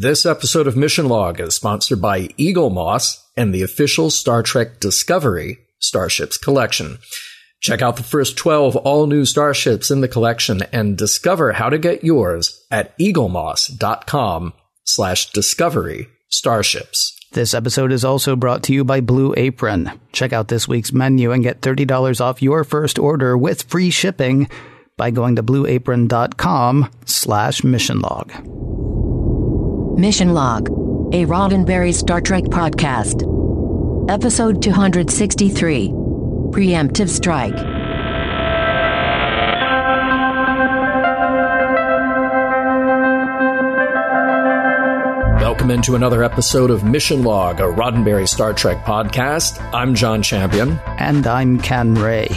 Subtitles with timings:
[0.00, 5.58] This episode of Mission Log is sponsored by Eaglemoss and the official Star Trek Discovery
[5.80, 6.98] Starships collection.
[7.60, 11.78] Check out the first 12 all new starships in the collection and discover how to
[11.78, 14.52] get yours at eaglemoss.com
[14.84, 17.18] slash discovery starships.
[17.32, 19.90] This episode is also brought to you by Blue Apron.
[20.12, 24.48] Check out this week's menu and get $30 off your first order with free shipping
[24.96, 28.87] by going to blueapron.com slash mission log.
[29.98, 30.68] Mission Log,
[31.12, 33.24] a Roddenberry Star Trek podcast.
[34.08, 37.56] Episode 263 Preemptive Strike.
[45.40, 49.60] Welcome into another episode of Mission Log, a Roddenberry Star Trek podcast.
[49.74, 50.78] I'm John Champion.
[50.98, 52.28] And I'm Ken Ray.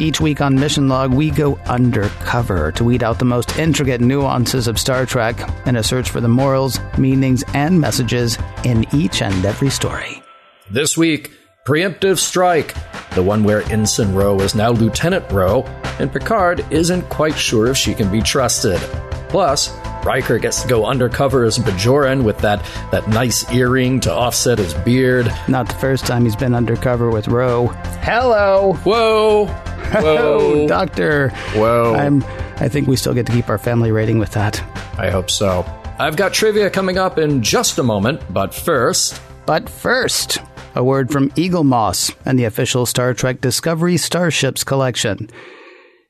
[0.00, 4.66] Each week on Mission Log, we go undercover to weed out the most intricate nuances
[4.66, 9.44] of Star Trek in a search for the morals, meanings, and messages in each and
[9.44, 10.20] every story.
[10.68, 11.30] This week,
[11.64, 12.74] Preemptive Strike,
[13.14, 15.62] the one where Ensign Ro is now Lieutenant Ro,
[16.00, 18.80] and Picard isn't quite sure if she can be trusted.
[19.28, 19.72] Plus,
[20.04, 24.74] Riker gets to go undercover as Bajoran with that, that nice earring to offset his
[24.74, 25.32] beard.
[25.46, 27.68] Not the first time he's been undercover with Ro.
[28.02, 28.74] Hello!
[28.82, 29.73] Whoa!
[29.96, 30.66] Oh, Whoa!
[30.68, 31.28] Doctor!
[31.54, 31.94] Whoa.
[31.94, 32.22] I'm,
[32.56, 34.60] I think we still get to keep our family rating with that.
[34.98, 35.64] I hope so.
[35.98, 40.38] I've got trivia coming up in just a moment, but first, But first,
[40.74, 45.30] a word from Eaglemoss and the official Star Trek Discovery Starships collection.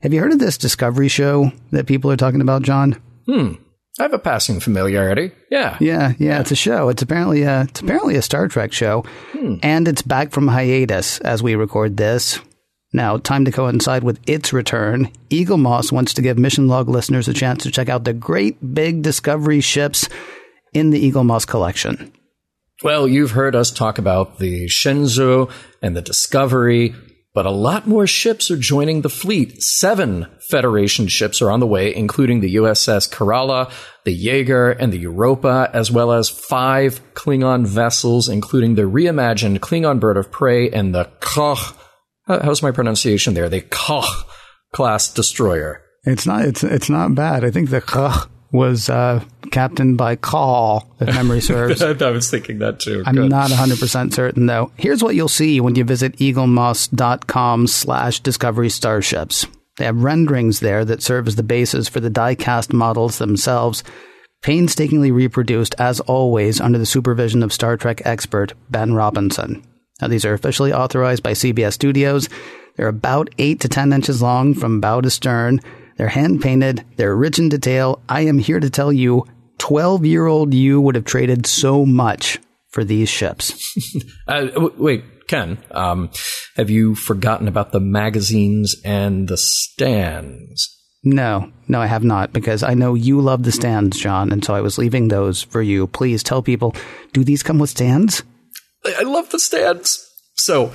[0.01, 2.99] Have you heard of this Discovery show that people are talking about, John?
[3.27, 3.53] Hmm.
[3.99, 5.31] I have a passing familiarity.
[5.51, 5.77] Yeah.
[5.79, 6.89] Yeah, yeah, it's a show.
[6.89, 9.05] It's apparently a, it's apparently a Star Trek show,
[9.63, 12.39] and it's back from hiatus as we record this.
[12.95, 15.11] Now, time to coincide with its return.
[15.29, 19.01] Eaglemoss wants to give Mission Log listeners a chance to check out the great big
[19.01, 20.07] Discovery ships
[20.73, 22.13] in the Eaglemoss collection.
[22.85, 25.51] Well, you've heard us talk about the Shenzhou
[25.81, 26.95] and the Discovery,
[27.33, 29.61] but a lot more ships are joining the fleet.
[29.61, 33.73] Seven Federation ships are on the way, including the USS Kerala,
[34.05, 39.99] the Yeager, and the Europa, as well as five Klingon vessels, including the reimagined Klingon
[39.99, 41.75] Bird of Prey and the Koch.
[42.27, 43.49] How- How's my pronunciation there?
[43.49, 44.05] The Koch
[44.73, 45.81] class destroyer.
[46.03, 46.45] It's not.
[46.45, 47.43] It's it's not bad.
[47.43, 49.21] I think the Kh was uh,
[49.51, 51.81] captained by Kol, if memory serves.
[51.81, 53.03] I was thinking that too.
[53.05, 53.29] I'm Good.
[53.29, 54.71] not 100% certain, though.
[54.77, 59.45] Here's what you'll see when you visit eaglemoss.com slash discovery starships.
[59.77, 63.83] They have renderings there that serve as the basis for the die-cast models themselves,
[64.41, 69.63] painstakingly reproduced, as always, under the supervision of Star Trek expert Ben Robinson.
[70.01, 72.27] Now, these are officially authorized by CBS Studios.
[72.75, 75.61] They're about 8 to 10 inches long from bow to stern.
[75.97, 76.83] They're hand painted.
[76.97, 78.01] They're rich in detail.
[78.09, 79.25] I am here to tell you,
[79.59, 82.39] 12 year old you would have traded so much
[82.69, 83.53] for these ships.
[84.27, 86.09] Uh, w- wait, Ken, um,
[86.55, 90.75] have you forgotten about the magazines and the stands?
[91.03, 94.55] No, no, I have not, because I know you love the stands, John, and so
[94.55, 95.85] I was leaving those for you.
[95.85, 96.75] Please tell people,
[97.13, 98.23] do these come with stands?
[98.93, 100.05] I love the stands.
[100.35, 100.73] So,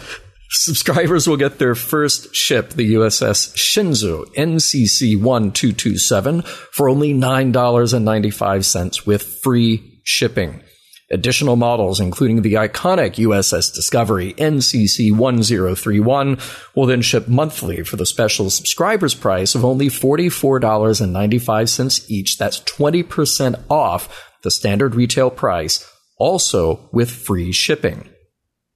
[0.51, 9.23] subscribers will get their first ship, the USS Shenzhou NCC 1227, for only $9.95 with
[9.23, 10.63] free shipping.
[11.13, 16.39] Additional models, including the iconic USS Discovery NCC 1031,
[16.77, 22.39] will then ship monthly for the special subscribers price of only $44.95 each.
[22.39, 25.85] That's 20% off the standard retail price,
[26.21, 28.09] also with free shipping.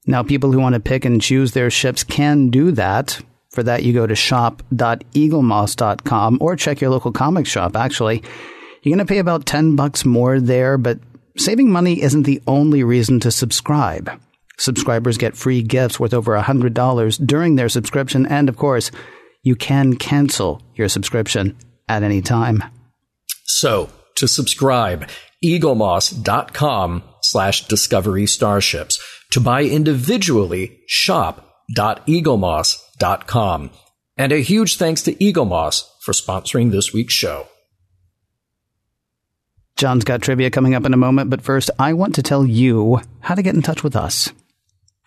[0.07, 3.21] Now, people who want to pick and choose their ships can do that.
[3.51, 8.25] For that, you go to shop.eaglemoss.com or check your local comic shop, actually.
[8.83, 10.99] You're going to pay about 10 bucks more there, but
[11.39, 14.11] saving money isn't the only reason to subscribe.
[14.59, 18.91] Subscribers get free gifts worth over $100 during their subscription, and of course,
[19.43, 21.57] you can cancel your subscription
[21.89, 22.63] at any time.
[23.45, 25.09] So, to subscribe,
[25.45, 29.03] eaglemoss.com slash discovery starships.
[29.33, 33.71] To buy individually, shop.eaglemoss.com.
[34.17, 37.49] And a huge thanks to Eaglemoss for sponsoring this week's show.
[39.77, 43.01] John's got trivia coming up in a moment, but first, I want to tell you
[43.21, 44.31] how to get in touch with us.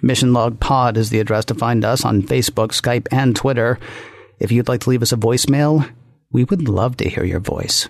[0.02, 3.80] Mission Log Pod is the address to find us on Facebook, Skype, and Twitter.
[4.40, 5.90] If you'd like to leave us a voicemail,
[6.32, 7.88] we would love to hear your voice.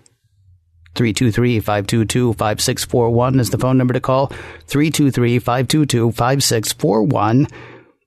[0.97, 4.27] 323-522-5641 is the phone number to call.
[4.67, 7.49] 323-522-5641.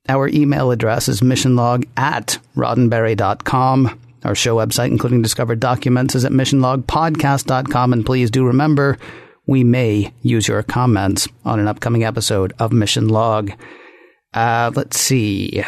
[0.09, 4.01] Our email address is missionlog at roddenberry.com.
[4.25, 7.93] Our show website, including discovered documents, is at missionlogpodcast.com.
[7.93, 8.99] And please do remember,
[9.47, 13.53] we may use your comments on an upcoming episode of Mission Log.
[14.35, 15.63] Uh, let's see.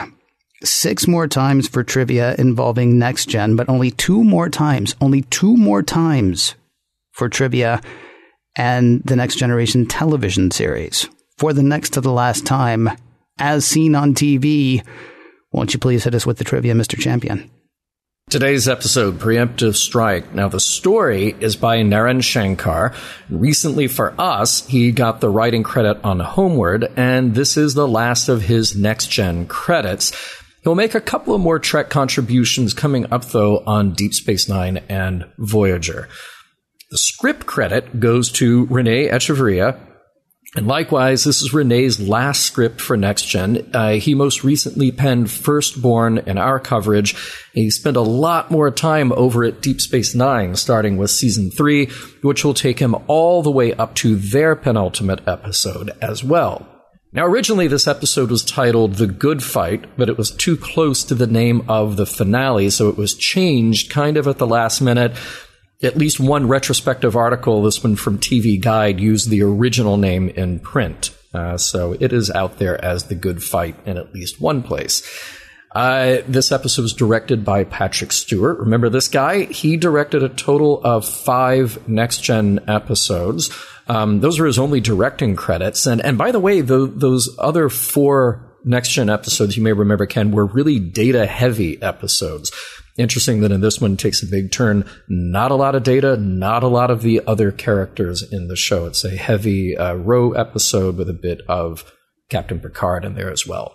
[0.63, 5.57] Six more times for trivia involving Next Gen, but only two more times, only two
[5.57, 6.55] more times
[7.13, 7.81] for trivia
[8.57, 11.09] and the Next Generation television series.
[11.39, 12.91] For the next to the last time,
[13.39, 14.85] as seen on TV,
[15.53, 16.99] won't you please hit us with the trivia, Mr.
[16.99, 17.51] Champion?
[18.31, 20.33] Today's episode, Preemptive Strike.
[20.33, 22.95] Now, the story is by Naren Shankar.
[23.29, 28.29] Recently, for us, he got the writing credit on Homeward, and this is the last
[28.29, 30.13] of his next gen credits.
[30.63, 34.79] He'll make a couple of more Trek contributions coming up, though, on Deep Space Nine
[34.89, 36.09] and Voyager.
[36.93, 39.81] The script credit goes to Renee Echevarria,
[40.55, 43.71] and likewise, this is Renee's last script for Next Gen.
[43.73, 47.17] Uh, he most recently penned Firstborn in our coverage.
[47.55, 51.87] He spent a lot more time over at Deep Space Nine, starting with season three,
[52.21, 56.69] which will take him all the way up to their penultimate episode as well.
[57.15, 61.15] Now, originally, this episode was titled The Good Fight, but it was too close to
[61.15, 65.17] the name of the finale, so it was changed kind of at the last minute
[65.83, 70.61] at least one retrospective article, this one from TV Guide, used the original name in
[70.61, 71.17] print.
[71.35, 75.03] Uh, so it is out there as The Good Fight in at least one place.
[75.75, 78.59] Uh, this episode was directed by Patrick Stewart.
[78.59, 79.45] Remember this guy?
[79.45, 83.51] He directed a total of five next gen episodes.
[83.89, 85.87] Um, those were his only directing credits.
[85.87, 90.07] And and by the way, the, those other four next gen episodes you may remember,
[90.07, 92.53] Ken, were really data heavy episodes.
[92.99, 94.85] Interesting that in this one takes a big turn.
[95.09, 98.87] Not a lot of data, not a lot of the other characters in the show.
[98.87, 101.91] It's a heavy uh, Ro episode with a bit of
[102.29, 103.75] Captain Picard in there as well.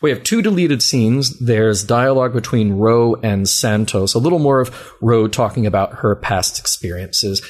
[0.00, 1.38] We have two deleted scenes.
[1.40, 6.58] There's dialogue between Ro and Santos, a little more of Ro talking about her past
[6.58, 7.42] experiences.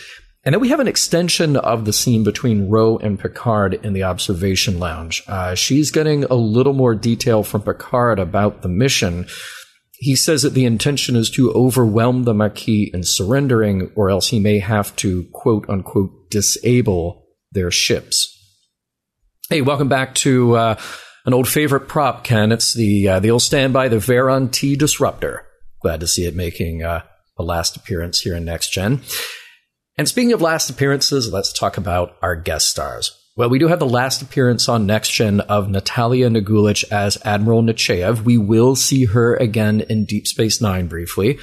[0.42, 4.04] And then we have an extension of the scene between Ro and Picard in the
[4.04, 5.22] observation lounge.
[5.28, 9.26] Uh, she's getting a little more detail from Picard about the mission
[10.00, 14.40] he says that the intention is to overwhelm the Maquis in surrendering, or else he
[14.40, 18.34] may have to quote unquote disable their ships.
[19.50, 20.80] Hey, welcome back to uh,
[21.26, 22.50] an old favorite prop, Ken.
[22.50, 25.46] It's the uh, the old standby, the Varon-T Disruptor.
[25.82, 27.02] Glad to see it making uh,
[27.38, 29.02] a last appearance here in Next Gen.
[29.98, 33.19] And speaking of last appearances, let's talk about our guest stars.
[33.40, 37.62] Well, we do have the last appearance on Next Gen of Natalia Nogulich as Admiral
[37.62, 38.22] Nechayev.
[38.22, 41.38] We will see her again in Deep Space Nine briefly.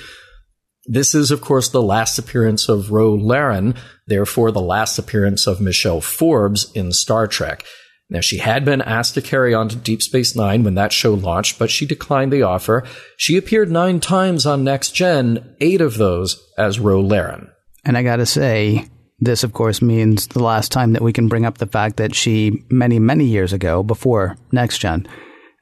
[0.86, 3.74] This is, of course, the last appearance of Ro Laren,
[4.06, 7.66] therefore the last appearance of Michelle Forbes in Star Trek.
[8.12, 11.16] Now, she had been asked to carry on to Deep Space Nine when that show
[11.16, 12.84] launched, but she declined the offer.
[13.18, 17.50] She appeared nine times on Next Gen, eight of those as Ro Laren.
[17.84, 18.86] And I gotta say,
[19.20, 22.14] this, of course, means the last time that we can bring up the fact that
[22.14, 25.08] she, many, many years ago, before Next Gen,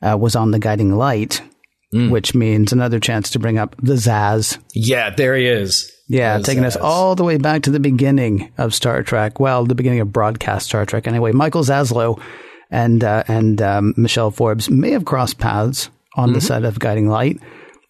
[0.02, 1.42] uh, was on the Guiding Light,
[1.94, 2.10] mm.
[2.10, 4.57] which means another chance to bring up the Zaz.
[4.74, 5.92] Yeah, there he is.
[6.07, 6.68] Yeah, taking Zaz.
[6.68, 9.40] us all the way back to the beginning of Star Trek.
[9.40, 11.31] Well, the beginning of broadcast Star Trek, anyway.
[11.31, 12.22] Michael Zaslow
[12.69, 16.36] and uh, and um, Michelle Forbes may have crossed paths on mm-hmm.
[16.36, 17.40] the set of Guiding Light.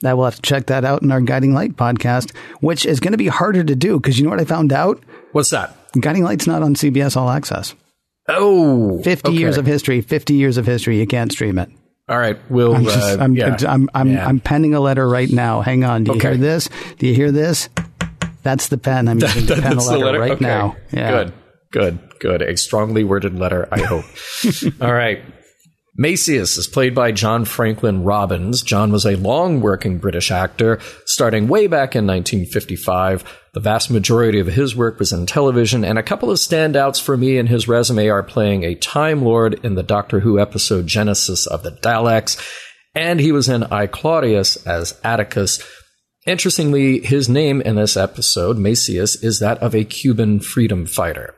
[0.03, 3.13] I will have to check that out in our Guiding Light podcast, which is going
[3.13, 5.01] to be harder to do because you know what I found out?
[5.31, 5.75] What's that?
[5.99, 7.75] Guiding Light's not on CBS All Access.
[8.27, 9.37] Oh, 50 okay.
[9.37, 10.99] years of history, 50 years of history.
[10.99, 11.69] You can't stream it.
[12.07, 12.75] All right, we'll.
[12.75, 13.57] I'm, just, uh, I'm, yeah.
[13.67, 14.27] I'm, I'm, yeah.
[14.27, 15.61] I'm, penning a letter right now.
[15.61, 16.03] Hang on.
[16.03, 16.29] Do you okay.
[16.29, 16.69] hear this?
[16.99, 17.69] Do you hear this?
[18.43, 20.45] That's the pen I'm using to pen a letter, letter, right okay.
[20.45, 20.75] now.
[20.91, 21.11] Yeah.
[21.11, 21.33] Good,
[21.71, 22.41] good, good.
[22.43, 24.05] A strongly worded letter, I hope.
[24.81, 25.23] All right.
[25.97, 28.61] Macias is played by John Franklin Robbins.
[28.61, 33.23] John was a long working British actor, starting way back in 1955.
[33.53, 37.15] The vast majority of his work was in television, and a couple of standouts for
[37.15, 41.47] me in his resume are playing a Time Lord in the Doctor Who episode Genesis
[41.47, 42.37] of the Daleks,
[42.93, 45.65] and he was in I Claudius as Atticus.
[46.27, 51.33] Interestingly, his name in this episode, Macias, is that of a Cuban freedom fighter.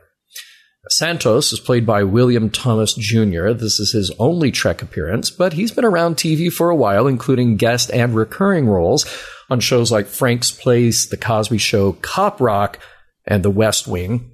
[0.90, 3.50] Santos is played by William Thomas Jr.
[3.50, 7.56] This is his only Trek appearance, but he's been around TV for a while, including
[7.56, 9.06] guest and recurring roles
[9.50, 12.78] on shows like Frank's Place, The Cosby Show, Cop Rock,
[13.26, 14.30] and The West Wing.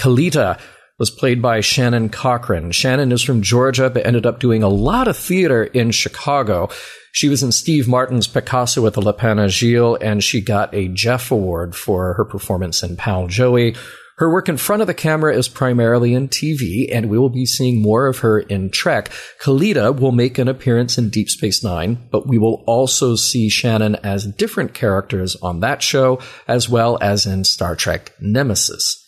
[0.00, 0.60] Kalita
[0.98, 2.72] was played by Shannon Cochran.
[2.72, 6.68] Shannon is from Georgia, but ended up doing a lot of theater in Chicago.
[7.12, 11.30] She was in Steve Martin's Picasso at the Lapin Agile, and she got a Jeff
[11.30, 13.74] Award for her performance in Pal Joey.
[14.18, 17.44] Her work in front of the camera is primarily in TV, and we will be
[17.44, 19.10] seeing more of her in Trek.
[19.42, 23.96] Kalita will make an appearance in Deep Space Nine, but we will also see Shannon
[23.96, 26.18] as different characters on that show,
[26.48, 29.04] as well as in Star Trek Nemesis.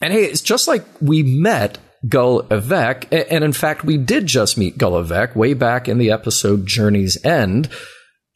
[0.00, 4.56] And hey, it's just like we met Gul Evek, and in fact, we did just
[4.56, 7.68] meet Gul Evek way back in the episode Journey's End,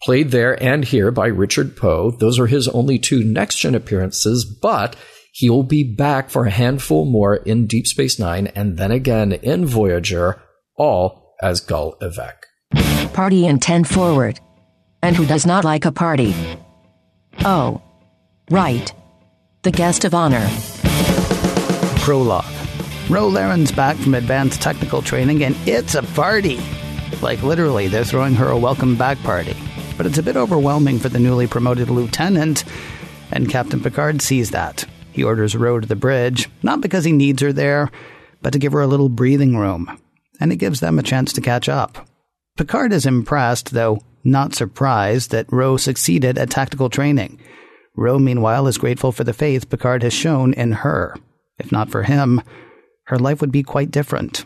[0.02, 2.11] played there and here by Richard Poe.
[2.11, 4.97] Those are his only two next gen appearances, but
[5.37, 9.33] he will be back for a handful more in Deep Space Nine and then again
[9.33, 10.40] in Voyager,
[10.76, 13.12] all as Gul Evek.
[13.12, 14.40] Party in 10 forward.
[15.02, 16.35] And who does not like a party?
[17.45, 17.83] Oh.
[18.50, 18.90] Right.
[19.61, 20.49] The guest of honor.
[22.00, 22.47] Prologue.
[23.11, 26.59] Ro Laren's back from advanced technical training and it's a party.
[27.21, 29.55] Like literally, they're throwing her a welcome back party.
[29.99, 32.64] But it's a bit overwhelming for the newly promoted lieutenant,
[33.33, 34.87] and Captain Picard sees that.
[35.17, 37.91] He orders Ro to the bridge, not because he needs her there,
[38.43, 39.99] but to give her a little breathing room.
[40.39, 42.07] And it gives them a chance to catch up.
[42.59, 47.41] Picard is impressed, though not surprised, that Ro succeeded at tactical training.
[47.97, 51.17] Ro, meanwhile, is grateful for the faith Picard has shown in her.
[51.59, 52.43] If not for him,
[53.05, 54.45] her life would be quite different.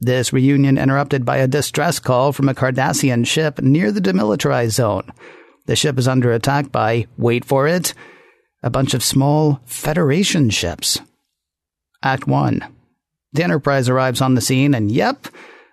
[0.00, 5.12] This reunion interrupted by a distress call from a Cardassian ship near the demilitarized zone.
[5.66, 7.92] The ship is under attack by, wait for it,
[8.62, 11.00] a bunch of small Federation ships.
[12.02, 12.64] Act 1.
[13.32, 15.26] The Enterprise arrives on the scene, and yep,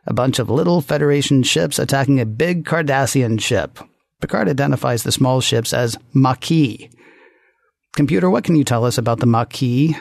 [0.07, 3.79] a bunch of little Federation ships attacking a big Cardassian ship.
[4.21, 6.89] Picard identifies the small ships as Maquis.
[7.95, 9.95] Computer, what can you tell us about the Maquis?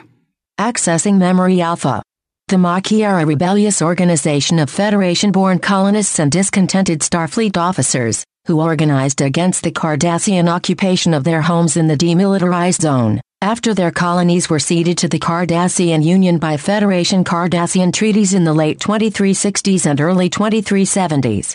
[0.58, 2.02] Accessing Memory Alpha.
[2.48, 8.62] The Maquis are a rebellious organization of Federation born colonists and discontented Starfleet officers who
[8.62, 13.20] organized against the Cardassian occupation of their homes in the demilitarized zone.
[13.42, 18.54] After their colonies were ceded to the Cardassian Union by Federation Cardassian treaties in the
[18.54, 21.52] late 2360s and early 2370s.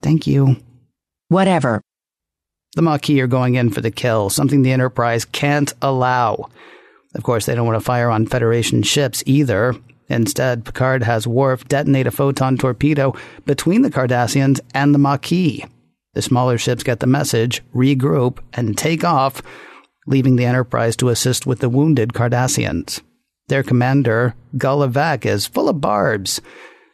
[0.00, 0.56] Thank you.
[1.26, 1.82] Whatever.
[2.76, 6.50] The Maquis are going in for the kill, something the Enterprise can't allow.
[7.16, 9.74] Of course, they don't want to fire on Federation ships either.
[10.08, 13.12] Instead, Picard has Worf detonate a photon torpedo
[13.44, 15.64] between the Cardassians and the Maquis.
[16.16, 19.42] The smaller ships get the message, regroup, and take off,
[20.06, 23.02] leaving the Enterprise to assist with the wounded Cardassians.
[23.48, 26.40] Their commander, Gul is full of barbs.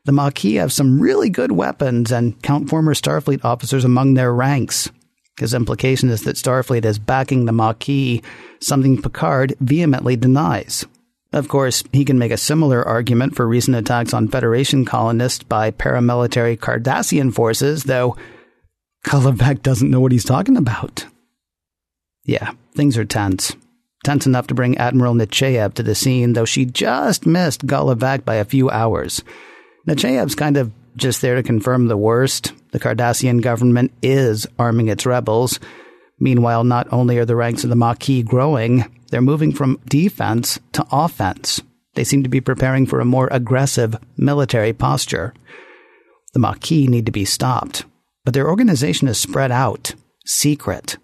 [0.07, 4.91] The Maquis have some really good weapons and count former Starfleet officers among their ranks.
[5.39, 8.23] His implication is that Starfleet is backing the Maquis,
[8.61, 10.85] something Picard vehemently denies.
[11.33, 15.71] Of course, he can make a similar argument for recent attacks on Federation colonists by
[15.71, 18.17] paramilitary Cardassian forces, though
[19.05, 21.07] Gul Evek doesn't know what he's talking about.
[22.25, 23.57] Yeah, things are tense.
[24.05, 28.37] Tense enough to bring Admiral Nechayev to the scene, though she just missed Evek by
[28.37, 29.23] a few hours.
[29.89, 32.53] Nechayev's kind of just there to confirm the worst.
[32.73, 35.59] The Cardassian government is arming its rebels.
[36.19, 40.87] Meanwhile, not only are the ranks of the Maquis growing, they're moving from defense to
[40.91, 41.61] offense.
[41.95, 45.35] They seem to be preparing for a more aggressive military posture.
[46.33, 47.85] The Maquis need to be stopped,
[48.25, 50.97] but their organization is spread out, secret.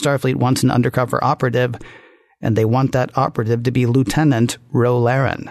[0.00, 1.76] Starfleet wants an undercover operative,
[2.40, 5.50] and they want that operative to be Lieutenant Ro Laren.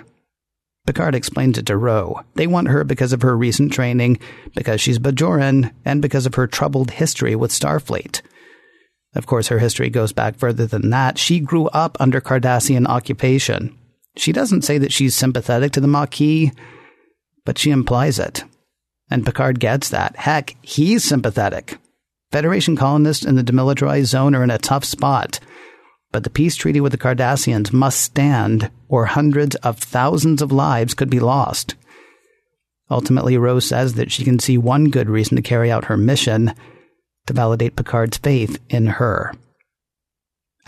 [0.86, 2.22] Picard explains it to Ro.
[2.36, 4.20] They want her because of her recent training,
[4.54, 8.22] because she's Bajoran, and because of her troubled history with Starfleet.
[9.16, 11.18] Of course, her history goes back further than that.
[11.18, 13.78] She grew up under Cardassian occupation.
[14.18, 16.52] She doesn't say that she's sympathetic to the Maquis,
[17.46, 18.44] but she implies it.
[19.10, 20.16] And Picard gets that.
[20.16, 21.78] Heck, he's sympathetic.
[22.32, 25.40] Federation colonists in the demilitarized zone are in a tough spot
[26.14, 30.94] but the peace treaty with the Cardassians must stand, or hundreds of thousands of lives
[30.94, 31.76] could be lost.
[32.90, 36.54] Ultimately, Ro says that she can see one good reason to carry out her mission
[37.26, 39.34] to validate Picard's faith in her.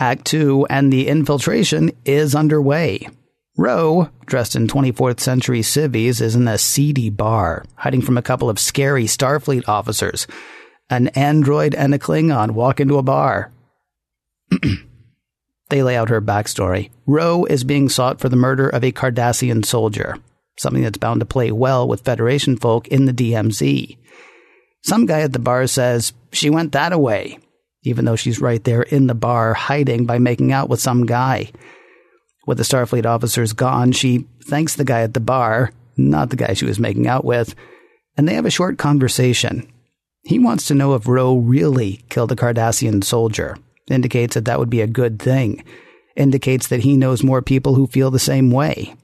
[0.00, 3.08] Act 2 and the infiltration is underway.
[3.56, 8.50] Ro, dressed in 24th century civvies, is in a seedy bar, hiding from a couple
[8.50, 10.26] of scary Starfleet officers.
[10.90, 13.52] An android and a Klingon walk into a bar.
[15.68, 16.90] They lay out her backstory.
[17.06, 20.16] Ro is being sought for the murder of a Cardassian soldier,
[20.56, 23.98] something that's bound to play well with Federation folk in the DMZ.
[24.84, 27.38] Some guy at the bar says she went that away,
[27.82, 31.50] even though she's right there in the bar hiding by making out with some guy.
[32.46, 36.54] With the Starfleet officers gone, she thanks the guy at the bar, not the guy
[36.54, 37.54] she was making out with,
[38.16, 39.70] and they have a short conversation.
[40.22, 43.56] He wants to know if Ro really killed a Cardassian soldier
[43.90, 45.62] indicates that that would be a good thing,
[46.16, 48.94] indicates that he knows more people who feel the same way.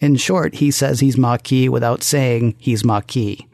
[0.00, 3.44] In short, he says he's Maquis without saying he's Maquis.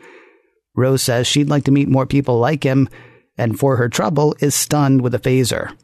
[0.74, 2.88] Ro says she'd like to meet more people like him,
[3.36, 5.76] and for her trouble is stunned with a phaser.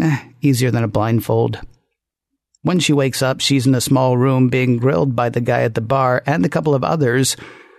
[0.00, 1.60] Eh, easier than a blindfold.
[2.62, 5.74] When she wakes up, she's in a small room being grilled by the guy at
[5.74, 7.36] the bar and a couple of others,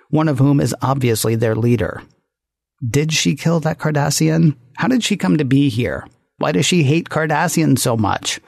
[0.09, 2.01] one of whom is obviously their leader.
[2.88, 4.55] Did she kill that Cardassian?
[4.77, 6.07] How did she come to be here?
[6.38, 8.39] Why does she hate Cardassian so much?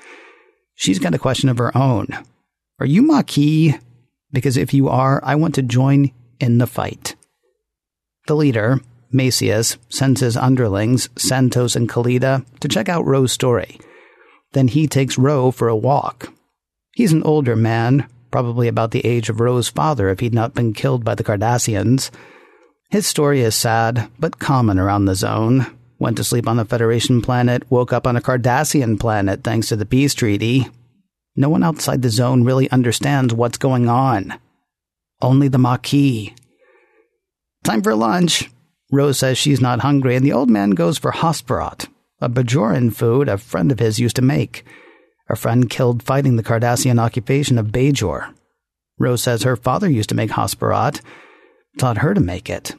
[0.73, 2.07] She's got a question of her own.
[2.79, 3.75] Are you Maquis?
[4.31, 7.15] Because if you are, I want to join in the fight.
[8.25, 13.79] The leader, Macias, sends his underlings, Santos and Kalita, to check out Ro's story.
[14.53, 16.31] Then he takes Ro for a walk.
[16.93, 20.74] He's an older man, probably about the age of Ro's father if he'd not been
[20.74, 22.10] killed by the Cardassians.
[22.89, 25.65] His story is sad, but common around the zone.
[26.00, 29.75] Went to sleep on a Federation planet, woke up on a Cardassian planet thanks to
[29.75, 30.67] the peace treaty.
[31.36, 34.36] No one outside the zone really understands what's going on.
[35.22, 36.31] Only the Maquis.
[37.63, 38.51] Time for lunch.
[38.91, 41.88] Ro says she's not hungry, and the old man goes for Hasperat,
[42.23, 44.65] a Bajoran food a friend of his used to make.
[45.29, 48.33] A friend killed fighting the Cardassian occupation of Bajor.
[48.97, 51.01] Ro says her father used to make Hasperat,
[51.77, 52.75] taught her to make it.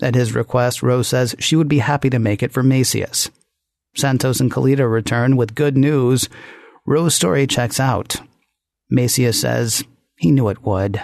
[0.00, 3.30] At his request, Ro says she would be happy to make it for Macias.
[3.96, 6.28] Santos and Kalita return with good news.
[6.86, 8.16] Ro's story checks out.
[8.90, 9.82] Macias says
[10.16, 11.02] he knew it would.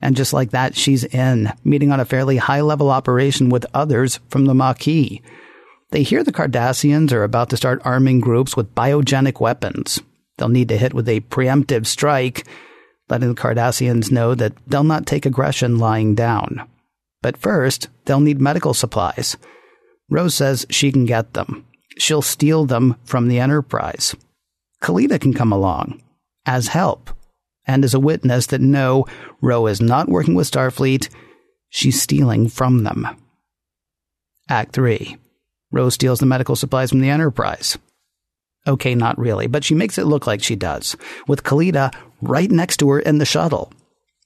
[0.00, 4.20] And just like that, she's in, meeting on a fairly high level operation with others
[4.28, 5.20] from the Maquis.
[5.90, 10.00] They hear the Cardassians are about to start arming groups with biogenic weapons.
[10.36, 12.46] They'll need to hit with a preemptive strike,
[13.08, 16.68] letting the Cardassians know that they'll not take aggression lying down.
[17.22, 19.36] But first, they'll need medical supplies.
[20.10, 21.66] Ro says she can get them.
[21.98, 24.14] She'll steal them from the Enterprise.
[24.82, 26.00] Kalita can come along
[26.46, 27.10] as help
[27.68, 29.04] and as a witness that no,
[29.40, 31.10] Ro is not working with Starfleet,
[31.68, 33.06] she's stealing from them.
[34.48, 35.18] Act 3.
[35.70, 37.78] Ro steals the medical supplies from the Enterprise.
[38.66, 40.96] Okay, not really, but she makes it look like she does,
[41.26, 43.72] with Kalita right next to her in the shuttle.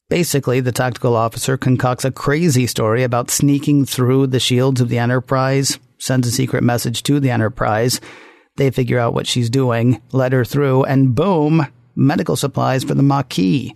[0.09, 4.99] Basically, the tactical officer concocts a crazy story about sneaking through the shields of the
[4.99, 8.01] Enterprise, sends a secret message to the Enterprise.
[8.57, 13.03] They figure out what she's doing, let her through, and boom, medical supplies for the
[13.03, 13.73] Maquis.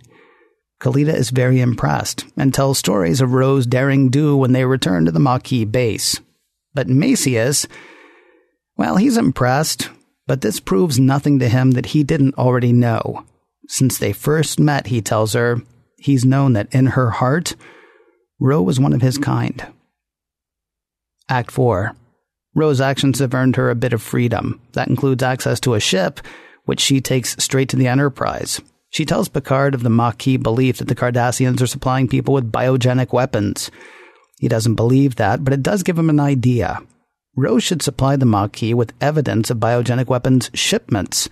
[0.79, 5.11] Kalita is very impressed and tells stories of Ro's daring do when they return to
[5.11, 6.19] the Maquis base.
[6.77, 7.65] But Macias,
[8.77, 9.89] well, he's impressed,
[10.27, 13.25] but this proves nothing to him that he didn't already know.
[13.67, 15.59] Since they first met, he tells her,
[15.97, 17.55] he's known that in her heart,
[18.39, 19.65] Ro was one of his kind.
[21.27, 21.95] Act 4.
[22.53, 24.61] Ro's actions have earned her a bit of freedom.
[24.73, 26.19] That includes access to a ship
[26.65, 28.61] which she takes straight to the Enterprise.
[28.91, 33.13] She tells Picard of the Maquis belief that the Cardassians are supplying people with biogenic
[33.13, 33.71] weapons.
[34.39, 36.81] He doesn't believe that, but it does give him an idea.
[37.35, 41.29] Ro should supply the Maquis with evidence of biogenic weapons shipments.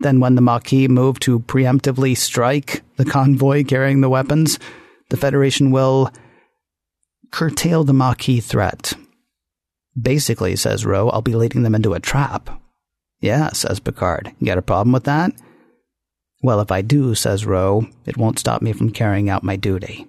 [0.00, 4.58] Then, when the Maquis move to preemptively strike the convoy carrying the weapons,
[5.10, 6.10] the Federation will
[7.30, 8.92] curtail the Maquis threat.
[10.00, 12.62] Basically, says Ro, I'll be leading them into a trap.
[13.20, 14.32] Yeah, says Picard.
[14.38, 15.32] You got a problem with that?
[16.42, 20.06] Well, if I do, says Ro, it won't stop me from carrying out my duty.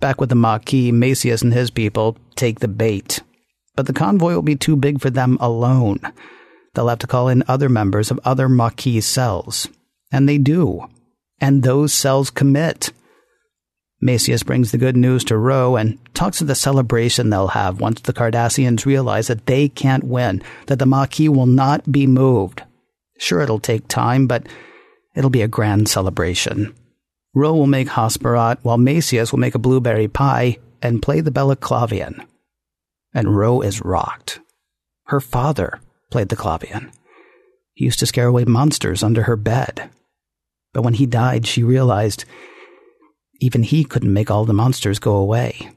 [0.00, 3.20] Back with the Maquis, Macias and his people take the bait.
[3.74, 6.00] But the convoy will be too big for them alone.
[6.74, 9.68] They'll have to call in other members of other Maquis cells.
[10.12, 10.86] And they do.
[11.40, 12.90] And those cells commit.
[14.00, 18.00] Macias brings the good news to Ro and talks of the celebration they'll have once
[18.02, 22.62] the Cardassians realize that they can't win, that the Maquis will not be moved.
[23.18, 24.46] Sure, it'll take time, but
[25.14, 26.74] it'll be a grand celebration.
[27.36, 31.54] Ro will make Hasperat, while Macias will make a blueberry pie and play the Bella
[31.54, 32.26] Clavian.
[33.12, 34.40] And Ro is rocked.
[35.08, 36.90] Her father played the Clavian.
[37.74, 39.90] He used to scare away monsters under her bed.
[40.72, 42.24] But when he died, she realized
[43.42, 45.68] even he couldn't make all the monsters go away.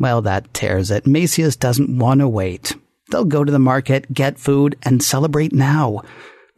[0.00, 1.06] Well, that tears it.
[1.06, 2.74] Macias doesn't want to wait.
[3.12, 6.02] They'll go to the market, get food, and celebrate now.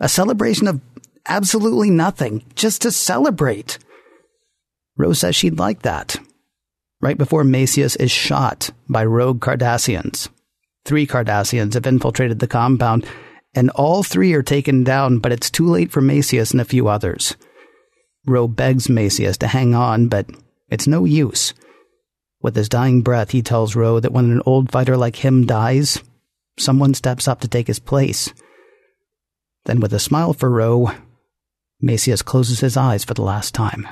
[0.00, 0.80] A celebration of
[1.26, 3.78] absolutely nothing, just to celebrate.
[4.96, 6.16] Ro says she'd like that.
[7.00, 10.28] Right before Macias is shot by rogue Cardassians.
[10.84, 13.06] Three Cardassians have infiltrated the compound,
[13.54, 16.88] and all three are taken down, but it's too late for Macias and a few
[16.88, 17.36] others.
[18.26, 20.26] Ro begs Macias to hang on, but
[20.68, 21.52] it's no use.
[22.40, 26.02] With his dying breath, he tells Ro that when an old fighter like him dies,
[26.58, 28.32] someone steps up to take his place.
[29.64, 30.90] Then, with a smile for Ro,
[31.80, 33.86] Macias closes his eyes for the last time.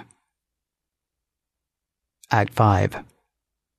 [2.31, 3.05] Act 5.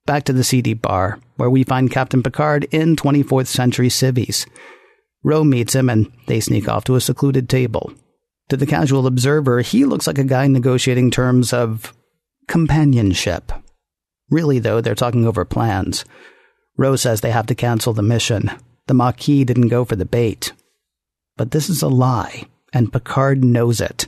[0.05, 4.45] Back to the seedy bar, where we find Captain Picard in 24th century civvies.
[5.23, 7.93] Ro meets him and they sneak off to a secluded table.
[8.49, 11.93] To the casual observer, he looks like a guy negotiating terms of
[12.47, 13.51] companionship.
[14.29, 16.03] Really, though, they're talking over plans.
[16.77, 18.51] Ro says they have to cancel the mission.
[18.87, 20.51] The Maquis didn't go for the bait.
[21.37, 24.07] But this is a lie, and Picard knows it.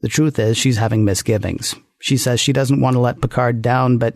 [0.00, 1.74] The truth is, she's having misgivings.
[2.00, 4.14] She says she doesn't want to let Picard down, but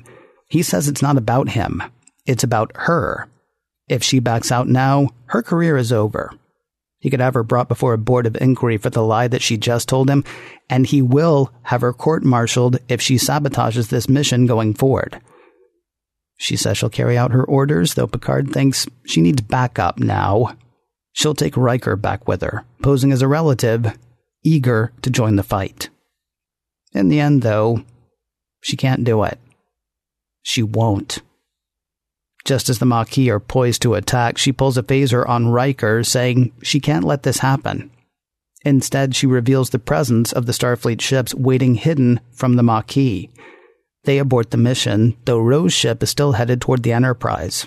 [0.49, 1.83] he says it's not about him.
[2.27, 3.29] It's about her.
[3.89, 6.33] If she backs out now, her career is over.
[6.99, 9.57] He could have her brought before a board of inquiry for the lie that she
[9.57, 10.25] just told him,
[10.71, 15.21] and he will have her court martialed if she sabotages this mission going forward.
[16.39, 20.57] She says she'll carry out her orders, though Picard thinks she needs backup now.
[21.13, 23.97] She'll take Riker back with her, posing as a relative,
[24.43, 25.91] eager to join the fight.
[26.93, 27.85] In the end, though,
[28.61, 29.39] she can't do it.
[30.43, 31.21] She won't.
[32.45, 36.53] Just as the Maquis are poised to attack, she pulls a phaser on Riker, saying
[36.63, 37.91] she can't let this happen.
[38.65, 43.29] Instead, she reveals the presence of the Starfleet ships waiting hidden from the Maquis.
[44.05, 47.67] They abort the mission, though Ro's ship is still headed toward the Enterprise.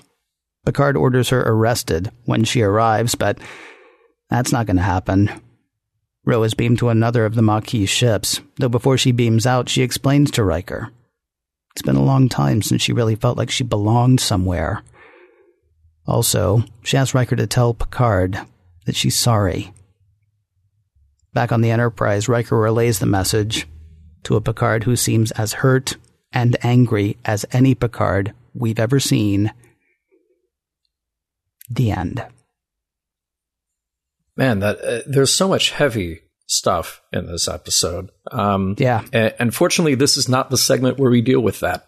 [0.65, 3.37] Picard orders her arrested when she arrives, but
[4.29, 5.29] that's not going to happen.
[6.25, 9.83] Ro is beamed to another of the Maquis ships, though before she beams out, she
[9.83, 10.91] explains to Riker
[11.75, 14.81] it's been a long time since she really felt like she belonged somewhere.
[16.07, 18.39] Also, she asks Riker to tell Picard
[18.85, 19.73] that she's sorry.
[21.33, 23.67] Back on the Enterprise, Riker relays the message
[24.23, 25.97] to a Picard who seems as hurt
[26.31, 29.51] and angry as any Picard we've ever seen.
[31.69, 32.25] The end.
[34.37, 38.11] Man, that uh, there's so much heavy stuff in this episode.
[38.31, 39.03] Um, yeah.
[39.39, 41.87] unfortunately, this is not the segment where we deal with that.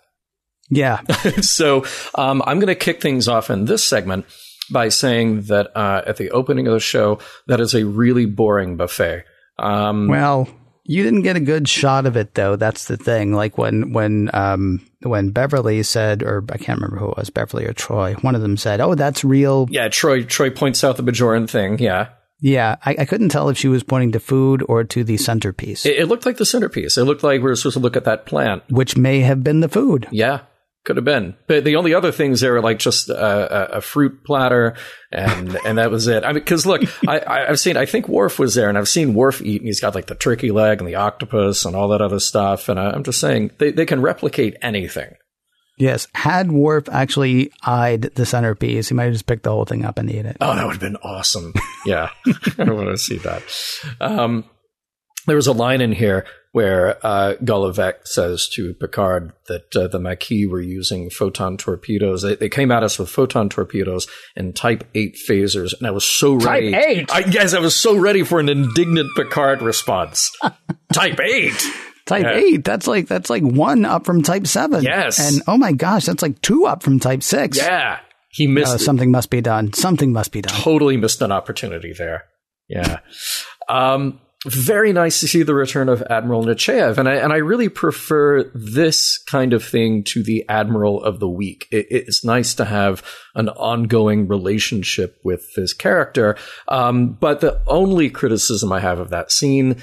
[0.70, 1.02] Yeah.
[1.42, 1.86] so
[2.16, 4.26] um, I'm going to kick things off in this segment
[4.72, 8.78] by saying that uh, at the opening of the show, that is a really boring
[8.78, 9.24] buffet.
[9.60, 10.48] Um, well,
[10.88, 12.56] you didn't get a good shot of it though.
[12.56, 13.34] That's the thing.
[13.34, 17.66] Like when when um, when Beverly said, or I can't remember who it was, Beverly
[17.66, 20.24] or Troi, One of them said, "Oh, that's real." Yeah, Troy.
[20.24, 21.78] Troi points out the Bajoran thing.
[21.80, 22.10] Yeah.
[22.40, 25.88] Yeah, I, I, couldn't tell if she was pointing to food or to the centerpiece.
[25.88, 26.96] It, it, looked like the centerpiece.
[26.96, 29.62] It looked like we were supposed to look at that plant, which may have been
[29.62, 30.08] the food.
[30.12, 30.42] Yeah,
[30.88, 31.36] could have been.
[31.48, 34.76] But the only other things there were like just a, a, a fruit platter,
[35.12, 36.24] and and that was it.
[36.24, 37.76] I mean, because look, I, have seen.
[37.76, 40.16] I think Worf was there, and I've seen Worf eat, and he's got like the
[40.16, 42.70] turkey leg and the octopus and all that other stuff.
[42.70, 45.14] And I, I'm just saying they they can replicate anything.
[45.78, 46.08] Yes.
[46.16, 50.00] Had Worf actually eyed the centerpiece, he might have just picked the whole thing up
[50.00, 50.38] and eat it.
[50.42, 51.54] Oh, that would have been awesome.
[51.86, 52.10] Yeah.
[52.58, 53.44] I want to see that.
[54.02, 54.46] Um,
[55.28, 56.26] there was a line in here
[56.58, 57.36] where uh,
[58.04, 62.24] says to Picard that uh, the Maquis were using photon torpedoes.
[62.24, 66.04] They, they, came at us with photon torpedoes and Type 8 phasers, and I was
[66.04, 66.72] so ready.
[66.72, 67.14] Type 8?
[67.14, 70.32] I, yes, I was so ready for an indignant Picard response.
[70.94, 71.54] type 8?
[72.08, 72.38] Type yeah.
[72.38, 72.64] eight.
[72.64, 74.82] That's like that's like one up from Type seven.
[74.82, 75.20] Yes.
[75.20, 77.58] And oh my gosh, that's like two up from Type six.
[77.58, 78.00] Yeah.
[78.30, 79.12] He missed uh, something.
[79.12, 79.74] Must be done.
[79.74, 80.56] Something must be done.
[80.56, 82.24] Totally missed an opportunity there.
[82.70, 83.00] Yeah.
[83.68, 87.70] Um, very nice to see the return of Admiral Nechayev, and I and I really
[87.70, 91.68] prefer this kind of thing to the Admiral of the Week.
[91.72, 93.04] It, it's nice to have
[93.36, 96.38] an ongoing relationship with this character.
[96.68, 99.78] Um, but the only criticism I have of that scene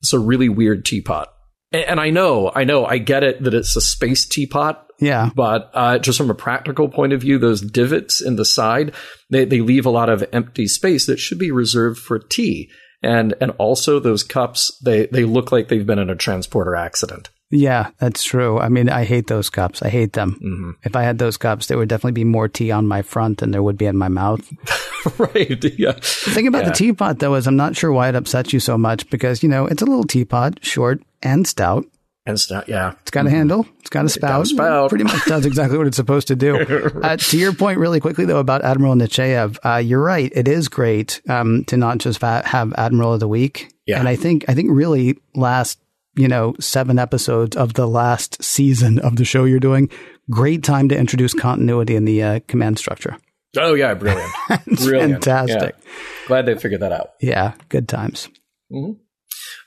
[0.00, 1.32] is a really weird teapot.
[1.72, 4.86] And I know, I know, I get it that it's a space teapot.
[5.00, 5.30] Yeah.
[5.34, 8.94] But uh, just from a practical point of view, those divots in the side,
[9.30, 12.70] they, they leave a lot of empty space that should be reserved for tea.
[13.02, 17.30] And and also those cups, they, they look like they've been in a transporter accident.
[17.52, 18.58] Yeah, that's true.
[18.58, 19.82] I mean, I hate those cups.
[19.82, 20.40] I hate them.
[20.42, 20.70] Mm-hmm.
[20.84, 23.50] If I had those cups, there would definitely be more tea on my front than
[23.50, 24.50] there would be in my mouth.
[25.18, 25.62] right.
[25.78, 25.92] Yeah.
[25.92, 26.70] The thing about yeah.
[26.70, 29.50] the teapot, though, is I'm not sure why it upsets you so much because, you
[29.50, 31.84] know, it's a little teapot, short and stout.
[32.24, 32.92] And stout, yeah.
[33.00, 33.66] It's got a handle.
[33.80, 34.30] It's got a spout.
[34.30, 34.88] Got a spout.
[34.90, 36.90] Pretty much does exactly what it's supposed to do.
[37.02, 40.30] Uh, to your point, really quickly though, about Admiral Nechayev, uh, you're right.
[40.34, 43.72] It is great um, to not just fa- have Admiral of the Week.
[43.86, 43.98] Yeah.
[43.98, 45.80] And I think I think really last
[46.14, 49.90] you know seven episodes of the last season of the show you're doing,
[50.30, 53.16] great time to introduce continuity in the uh, command structure.
[53.56, 54.30] Oh yeah, brilliant,
[54.66, 55.74] brilliant, fantastic.
[55.76, 55.92] Yeah.
[56.28, 57.12] Glad they figured that out.
[57.20, 58.28] Yeah, good times.
[58.72, 58.92] Mm-hmm.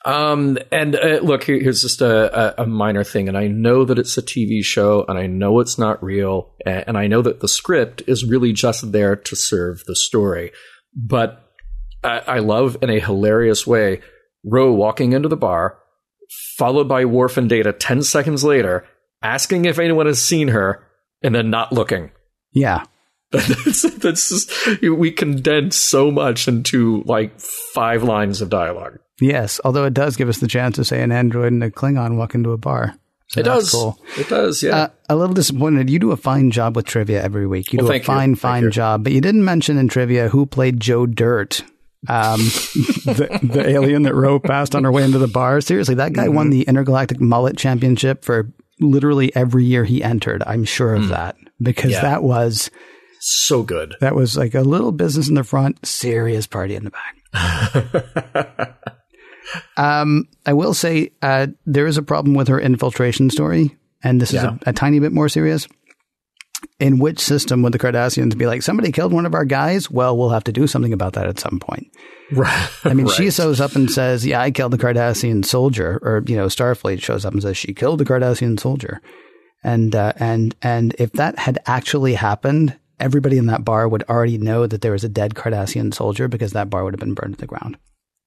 [0.06, 4.18] Um, and uh, look, here's just a, a, minor thing, and I know that it's
[4.18, 8.04] a TV show, and I know it's not real, and I know that the script
[8.06, 10.52] is really just there to serve the story.
[10.96, 11.44] But
[12.04, 14.02] I, I love, in a hilarious way,
[14.44, 15.80] Ro walking into the bar,
[16.58, 18.86] followed by Worf and Data ten seconds later,
[19.24, 20.88] asking if anyone has seen her,
[21.24, 22.12] and then not looking.
[22.54, 22.84] Yeah.
[23.32, 29.00] that's, that's just, we condense so much into like five lines of dialogue.
[29.22, 32.18] Yes, although it does give us the chance to say an android and a Klingon
[32.18, 32.96] walk into a bar.
[33.28, 33.72] So it does.
[33.72, 33.98] Cool.
[34.18, 34.62] It does.
[34.62, 34.76] Yeah.
[34.76, 35.90] Uh, a little disappointed.
[35.90, 37.74] You do a fine job with trivia every week.
[37.74, 38.06] You Well, do a thank you.
[38.14, 39.04] fine, fine job.
[39.04, 41.62] But you didn't mention in trivia who played Joe Dirt,
[42.08, 42.40] um,
[43.06, 45.60] the, the alien that Ro passed on her way into the bar.
[45.62, 46.36] Seriously, that guy Mm-hmm.
[46.36, 50.44] won the Intergalactic Mullet Championship for literally every year he entered.
[50.46, 51.96] I'm sure of that because Mm.
[51.96, 52.02] Yeah.
[52.02, 52.70] that was
[53.22, 53.96] so good.
[54.02, 58.76] that was like a little business in the front, serious party in the back.
[59.78, 64.32] Um, I will say uh, there is a problem with her infiltration story, and this
[64.34, 64.40] Yeah.
[64.40, 65.68] is a, a tiny bit more serious.
[66.80, 69.92] In which system would the Cardassians be like, somebody killed one of our guys?
[69.92, 71.88] Well, we'll have to do something about that at some point.
[72.32, 72.70] Right.
[72.84, 73.34] I mean, she Right.
[73.34, 76.00] shows up and says, Yeah, I killed the Cardassian soldier.
[76.02, 79.00] Or, you know, Starfleet shows up and says, She killed the Cardassian soldier.
[79.64, 84.38] And, uh, and, and if that had actually happened, everybody in that bar would already
[84.38, 87.36] know that there was a dead Cardassian soldier because that bar would have been burned
[87.36, 87.78] to the ground.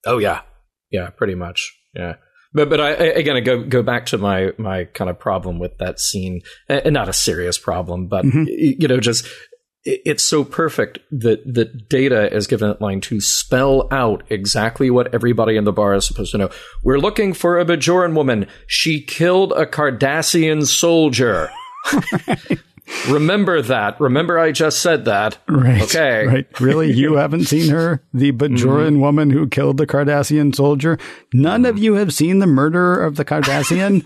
[0.06, 0.42] Oh yeah,
[0.90, 1.74] yeah, pretty much.
[1.94, 2.16] Yeah,
[2.52, 5.58] but but I, I again I go go back to my my kind of problem
[5.58, 8.46] with that scene, and not a serious problem, but Mhm.
[8.48, 9.26] you know, just
[9.84, 15.14] it's so perfect that that Data is given that line to spell out exactly what
[15.14, 16.50] everybody in the bar is supposed to know.
[16.82, 18.46] We're looking for a Bajoran woman.
[18.66, 21.50] She killed a Cardassian soldier.
[23.08, 24.00] Remember that.
[24.00, 25.38] Remember, I just said that.
[25.48, 25.82] Right.
[25.82, 26.26] Okay.
[26.26, 26.60] Right.
[26.60, 26.92] Really?
[26.92, 28.02] You haven't seen her?
[28.14, 30.98] The Bajoran woman who killed the Cardassian soldier?
[31.32, 34.04] None of you have seen the murderer of the Cardassian?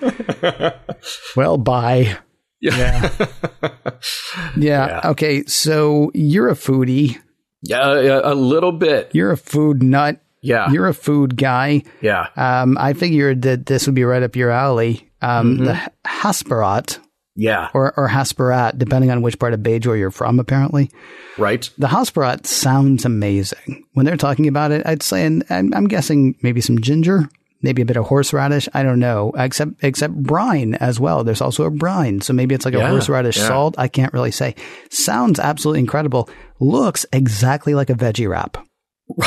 [1.37, 2.17] well, bye.
[2.61, 3.11] Yeah.
[4.57, 5.01] Yeah.
[5.05, 5.45] Okay.
[5.47, 7.19] So you're a foodie.
[7.63, 9.11] yeah, yeah, a little bit.
[9.13, 10.21] You're a food nut.
[10.41, 10.71] Yeah.
[10.71, 11.83] You're a food guy.
[12.01, 12.27] yeah.
[12.37, 15.09] Um, I figured that this would be right up your alley.
[15.21, 15.65] Um, Mm-hmm.
[15.67, 16.99] The Hasperat
[17.35, 17.71] Yeah.
[17.75, 20.91] or, or Hasperat, depending on which part of Bajor you're from, apparently.
[21.39, 21.69] Right.
[21.79, 23.85] The Hasperat sounds amazing.
[23.95, 27.29] When they're talking about it, I'd say, and I'm, I'm guessing maybe some ginger,
[27.63, 28.69] maybe a bit of horseradish.
[28.75, 31.25] I don't know, except, except brine as well.
[31.25, 32.21] There's also a brine.
[32.21, 33.49] So maybe it's like a horseradish yeah.
[33.49, 33.75] salt.
[33.79, 34.55] I can't really say.
[34.91, 36.29] Sounds absolutely incredible.
[36.61, 38.59] Looks exactly like a veggie wrap.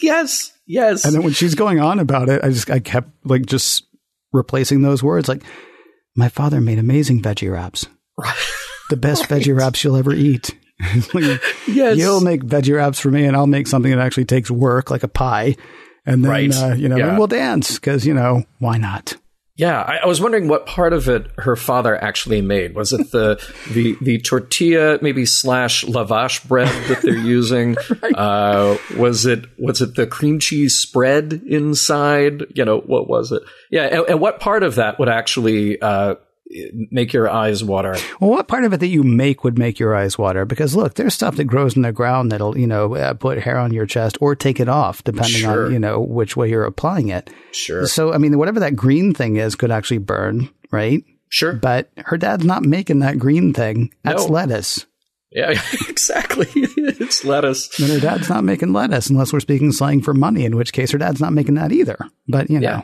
[0.00, 0.52] Yes.
[0.66, 1.04] Yes.
[1.04, 3.84] And then when she's going on about it, I just, I kept like just
[4.32, 5.28] replacing those words.
[5.28, 5.42] Like,
[6.18, 7.86] my father made amazing veggie wraps.
[8.90, 10.50] The best veggie wraps you'll ever eat.
[11.14, 11.96] Like, yes.
[11.96, 15.02] You'll make veggie wraps for me, and I'll make something that actually takes work, like
[15.02, 15.56] a pie.
[16.06, 16.54] And then, Right.
[16.54, 17.08] uh, you know, Yeah.
[17.08, 19.16] and we'll dance because, you know, why not?
[19.58, 19.82] Yeah.
[19.82, 22.74] I, I was wondering what part of it her father actually made.
[22.74, 27.76] Was it the the the tortilla maybe slash lavash bread that they're using?
[28.14, 32.44] uh, was it was it the cream cheese spread inside?
[32.54, 33.42] You know what was it?
[33.70, 33.82] Yeah.
[33.82, 36.14] And, and what part of that would actually uh,
[36.90, 37.96] make your eyes water?
[38.20, 40.44] Well, what part of it that you make would make your eyes water?
[40.44, 43.58] Because look, there's stuff that grows in the ground that'll, you know, uh, put hair
[43.58, 45.66] on your chest or take it off, depending Sure.
[45.66, 47.30] on, you know, which way you're applying it.
[47.52, 47.86] Sure.
[47.86, 51.02] So, I mean, whatever that green thing is could actually burn, right?
[51.28, 51.52] Sure.
[51.52, 53.92] But her dad's not making that green thing.
[54.02, 54.32] That's No.
[54.32, 54.86] lettuce.
[55.30, 55.60] Yeah.
[55.88, 56.46] Exactly.
[56.54, 57.78] it's lettuce.
[57.78, 60.90] And her dad's not making lettuce unless we're speaking slang for money, in which case
[60.92, 61.98] her dad's not making that either.
[62.26, 62.68] But, you know.
[62.68, 62.82] Yeah.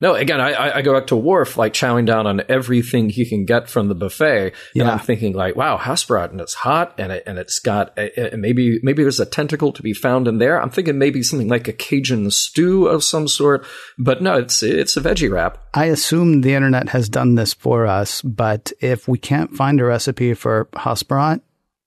[0.00, 3.44] No, again, I- I, go back to Worf, like chowing down on everything he can
[3.44, 7.24] get from the buffet, and I'm thinking like, wow, Hasperat, and it's hot, and it,
[7.26, 10.62] and it's got a, a- maybe maybe there's a tentacle to be found in there.
[10.62, 13.66] I'm thinking maybe something like a Cajun stew of some sort,
[13.98, 15.58] but no, it's it's a veggie wrap.
[15.74, 19.84] I assume the internet has done this for us, but if we can't find a
[19.84, 21.40] recipe for Hasperat,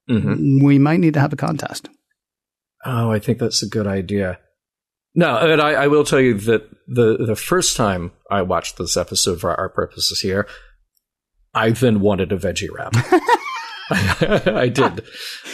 [0.09, 1.87] hmm we might need to have a contest.
[2.85, 4.39] Oh, I think that's a good idea.
[5.13, 8.95] No, and I, I will tell you that the the first time I watched this
[8.95, 10.47] episode for our purposes here,
[11.53, 12.93] I then wanted a veggie wrap.
[13.91, 15.03] I did.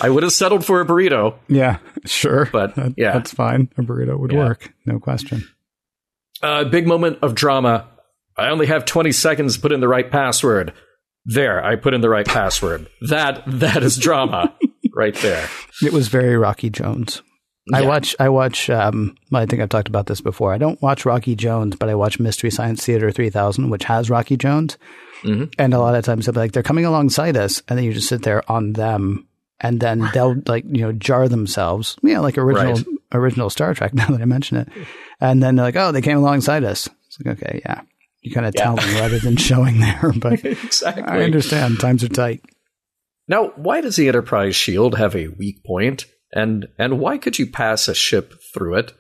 [0.02, 2.48] I would have settled for a burrito, Yeah, sure.
[2.52, 3.13] but That- yeah.
[3.13, 3.70] That's fine.
[3.78, 4.39] A burrito would Yeah.
[4.46, 4.74] work.
[4.86, 5.43] No question.
[6.43, 7.88] Uh, big moment of drama.
[8.38, 10.72] I only have 20 seconds to put in the right password.
[11.26, 12.88] There, I put in the right password.
[13.10, 14.56] That that is drama
[14.96, 15.50] right there.
[15.82, 17.24] It was very Rocky Jones.
[17.73, 20.53] I watch, I watch, um, I think I've talked about this before.
[20.53, 24.38] I don't watch Rocky Jones, but I watch Mystery Science Theater 3000, which has Rocky
[24.38, 24.77] Jones.
[25.23, 25.53] Mhm.
[25.58, 27.62] And a lot of times they'll be like, they're coming alongside us.
[27.67, 29.27] And then you just sit there on them.
[29.60, 31.97] And then they'll like, you know, jar themselves.
[32.03, 32.86] Yeah, like original, Right.
[33.13, 34.69] original Star Trek now that I mention it.
[35.19, 36.88] And then they're like, oh, they came alongside us.
[37.08, 37.82] It's like, okay, yeah.
[38.21, 38.63] You kind of Yeah.
[38.65, 40.13] tell them rather than showing there.
[40.19, 41.03] But exactly.
[41.03, 41.80] I understand.
[41.80, 42.43] Times are tight.
[43.27, 46.06] Now, why does the Enterprise shield have a weak point?
[46.38, 48.93] And and why could you pass a ship through it?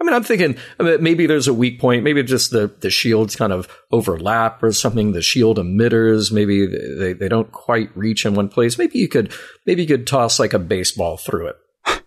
[0.00, 2.04] I mean, I'm thinking I mean, maybe there's a weak point.
[2.04, 5.10] Maybe just the, the shields kind of overlap or something.
[5.10, 8.78] The shield emitters, maybe they, they don't quite reach in one place.
[8.78, 9.32] Maybe you could,
[9.66, 11.56] maybe you could toss like a baseball through it,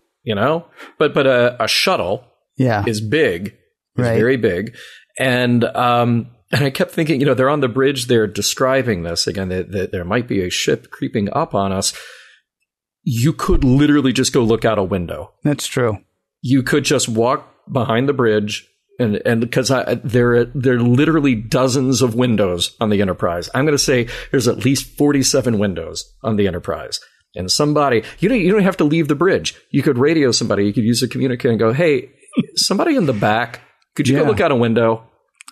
[0.23, 0.67] you know?
[0.97, 2.23] But, but a, a shuttle
[2.57, 2.85] Yeah.
[2.87, 3.47] is big,
[3.97, 4.15] is Right.
[4.17, 4.77] very big.
[5.19, 8.07] And, um, and I kept thinking, you know, they're on the bridge.
[8.07, 11.93] They're describing this again, that, that there might be a ship creeping up on us.
[13.03, 15.97] You could literally just go look out a window That's true.
[16.41, 18.67] you could just walk behind the bridge
[18.99, 23.49] and and because I, there there are literally dozens of windows on the Enterprise.
[23.55, 26.99] I'm going to say there's at least 47 windows on the Enterprise.
[27.33, 29.55] And somebody, you don't you don't have to leave the bridge.
[29.71, 30.65] You could radio somebody.
[30.65, 32.11] You could use a communicator and go, "Hey,
[32.55, 33.61] somebody in the back,
[33.95, 34.23] could you Yeah.
[34.23, 35.03] go look out a window?"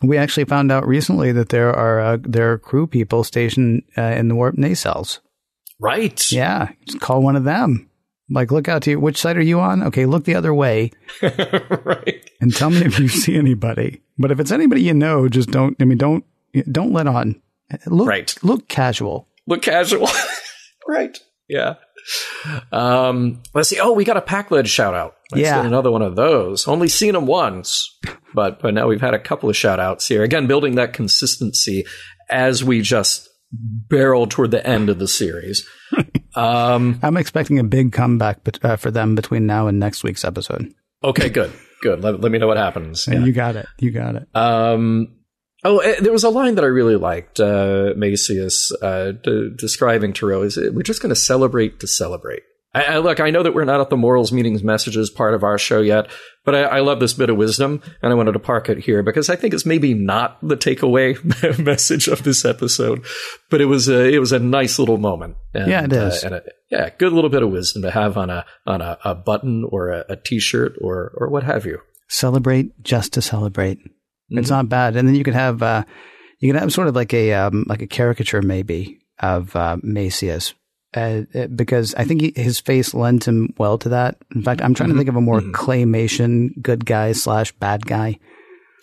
[0.04, 4.02] We actually found out recently that there are uh, there are crew people stationed uh,
[4.02, 5.20] in the warp nacelles.
[5.80, 6.32] Right.
[6.32, 7.90] Yeah, just call one of them.
[8.32, 9.00] Like, look out to you.
[9.00, 9.82] Which side are you on?
[9.84, 12.30] Okay, look the other way right.
[12.40, 14.02] and tell me if you see anybody.
[14.18, 15.76] But if it's anybody you know, just don't.
[15.82, 16.24] I mean, don't
[16.72, 17.42] don't let on.
[17.86, 18.36] Look, Right.
[18.44, 19.28] look casual.
[19.48, 20.08] Look casual.
[20.88, 21.18] right.
[21.48, 21.76] Yeah.
[22.72, 23.80] Um, let's see.
[23.80, 25.16] Oh, we got a Pakled shout out.
[25.32, 25.66] Let's Yeah.
[25.66, 26.68] another one of those.
[26.68, 27.98] Only seen them once,
[28.34, 30.24] but but now we've had a couple of shout outs here.
[30.24, 31.86] Again, building that consistency
[32.30, 35.68] as we just barrel toward the end of the series.
[36.36, 40.24] Um, I'm expecting a big comeback bet- uh, for them between now and next week's
[40.24, 40.72] episode.
[41.04, 42.04] okay, good, good.
[42.04, 43.08] Let, let me know what happens.
[43.08, 43.66] And you got it.
[43.80, 44.28] You got it.
[44.36, 45.18] Um,
[45.64, 47.40] oh, eh, there was a line that I really liked.
[47.40, 52.44] Uh, Macias uh, de- describing Tarot is we're just going to celebrate to celebrate.
[52.74, 55.44] I, I, look, I know that we're not at the morals meetings messages part of
[55.44, 56.12] our show yet,
[56.46, 59.02] but I, I love this bit of wisdom, and I wanted to park it here
[59.02, 61.18] because I think it's maybe not the takeaway
[61.66, 63.04] message of this episode,
[63.50, 65.36] but it was a it was a nice little moment.
[65.54, 66.24] And, Yeah, it is.
[66.24, 69.00] Uh, and a, yeah, good little bit of wisdom to have on a on a,
[69.04, 71.80] a button or a, a t-shirt or or what have you.
[72.08, 73.80] Celebrate just to celebrate.
[73.80, 74.40] Mm-hmm.
[74.40, 74.96] It's not bad.
[74.96, 75.86] And then you could have uh,
[76.40, 80.54] you could have sort of like a um, like a caricature maybe of uh, Macias.
[80.96, 84.18] Uh, uh, because I think he, his face lends him well to that.
[84.34, 88.18] In fact, I'm trying to think of a more claymation good guy slash bad guy,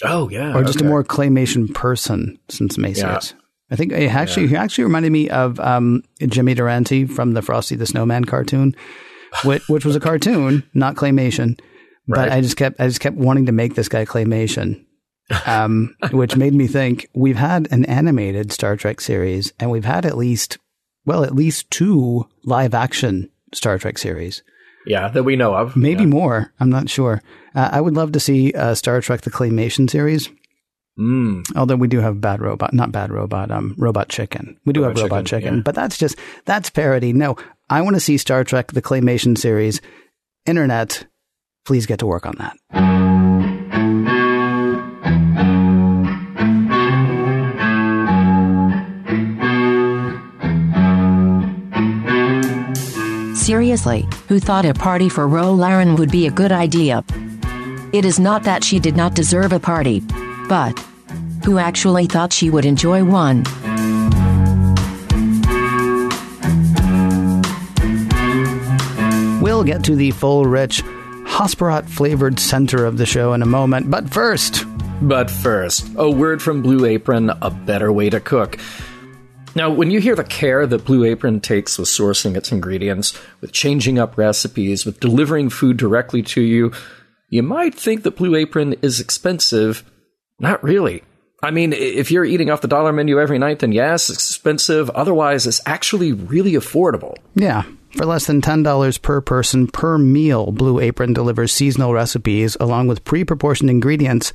[0.04, 0.86] Oh yeah, or just okay.
[0.86, 3.34] a more claymation person since Macias.
[3.72, 7.74] I think he actually he actually reminded me of um, Jimmy Durante from the Frosty
[7.74, 8.76] the Snowman cartoon,
[9.44, 11.58] which, which was a cartoon, not claymation.
[12.06, 12.32] But Right.
[12.32, 14.84] I just kept I just kept wanting to make this guy claymation,
[15.46, 20.06] um, which made me think we've had an animated Star Trek series, and we've had
[20.06, 20.58] at least
[21.06, 24.42] well at least two live action Star Trek series,
[24.86, 25.76] Yeah, that we know of.
[25.76, 26.08] maybe Yeah.
[26.10, 26.52] more.
[26.60, 27.22] I'm not sure.
[27.54, 30.28] Uh, I would love to see uh, Star Trek the claymation series.
[30.98, 31.44] Mm.
[31.56, 34.58] Although we do have Bad Robot, not Bad Robot, um, Robot Chicken.
[34.64, 35.62] We do Robot have Robot Chicken, Chicken, yeah.
[35.62, 36.16] but that's just
[36.46, 37.12] that's parody.
[37.12, 37.36] No,
[37.70, 39.80] I want to see Star Trek the claymation series.
[40.46, 41.06] Internet,
[41.66, 42.56] please get to work on that.
[53.46, 57.04] Seriously, who thought a party for Ro Laren would be a good idea?
[57.92, 60.02] It is not that she did not deserve a party,
[60.48, 60.76] but
[61.44, 63.44] who actually thought she would enjoy one.
[69.40, 70.82] We'll get to the full, rich,
[71.26, 74.64] Hasperat flavored center of the show in a moment, but first,
[75.00, 78.58] But first, a word from Blue Apron, a better way to cook.
[79.56, 83.52] Now, when you hear the care that Blue Apron takes with sourcing its ingredients, with
[83.52, 86.72] changing up recipes, with delivering food directly to you,
[87.30, 89.82] you might think that Blue Apron is expensive.
[90.38, 91.04] Not really.
[91.42, 94.90] I mean, if you're eating off the dollar menu every night, then yes, it's expensive.
[94.90, 97.14] Otherwise, it's actually really affordable.
[97.34, 102.88] yeah, for less than $10 per person per meal, Blue Apron delivers seasonal recipes along
[102.88, 104.34] with pre proportioned ingredients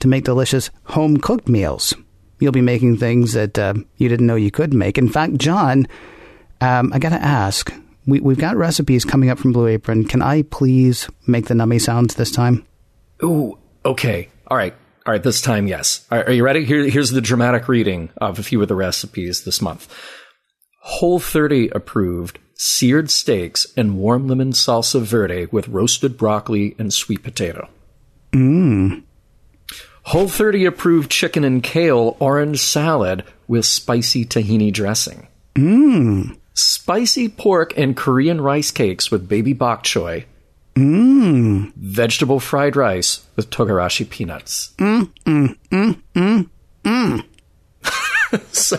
[0.00, 1.94] to make delicious home cooked meals.
[2.42, 4.98] You'll be making things that uh, you didn't know you could make.
[4.98, 5.86] In fact, John,
[6.60, 7.72] um, I got to ask.
[8.04, 10.08] We, we've got recipes coming up from Blue Apron.
[10.08, 12.66] Can I please make the nummy sounds this time?
[13.22, 14.28] Ooh, okay.
[14.48, 14.74] All right.
[15.06, 16.04] All right, this time, yes.
[16.10, 16.64] All right, are you ready?
[16.64, 19.88] Here, here's the dramatic reading of a few of the recipes this month.
[20.80, 27.22] Whole 30 approved seared steaks and warm lemon salsa verde with roasted broccoli and sweet
[27.22, 27.68] potato.
[28.32, 29.04] Mmm.
[30.04, 35.28] Whole 30 approved chicken and kale orange salad with spicy tahini dressing.
[35.54, 36.36] Mmm.
[36.54, 40.24] Spicy pork and Korean rice cakes with baby bok choy.
[40.74, 41.72] Mmm.
[41.76, 44.72] Vegetable fried rice with togarashi peanuts.
[44.78, 47.28] Mm, mm, mm,
[48.52, 48.78] so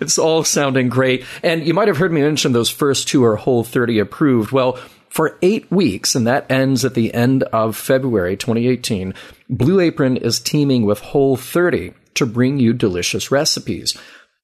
[0.00, 1.24] it's all sounding great.
[1.42, 4.52] And you might have heard me mention those first two are Whole 30 approved.
[4.52, 4.78] Well,
[5.08, 9.14] For eight weeks, and that ends at the end of February 2018,
[9.48, 13.96] Blue Apron is teaming with Whole 30 to bring you delicious recipes.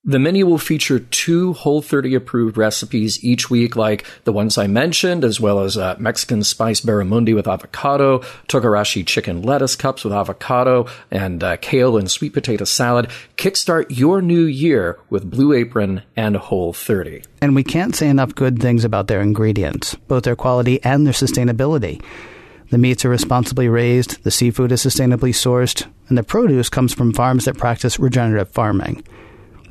[0.05, 4.67] The menu will feature two Whole 30 approved recipes each week, like the ones I
[4.67, 10.13] mentioned, as well as uh, Mexican spice barramundi with avocado, togarashi chicken lettuce cups with
[10.13, 13.11] avocado, and uh, kale and sweet potato salad.
[13.37, 17.23] Kickstart your new year with Blue Apron and Whole 30.
[17.41, 21.13] And we can't say enough good things about their ingredients, both their quality and their
[21.13, 22.03] sustainability.
[22.71, 27.13] The meats are responsibly raised, the seafood is sustainably sourced, and the produce comes from
[27.13, 29.05] farms that practice regenerative farming.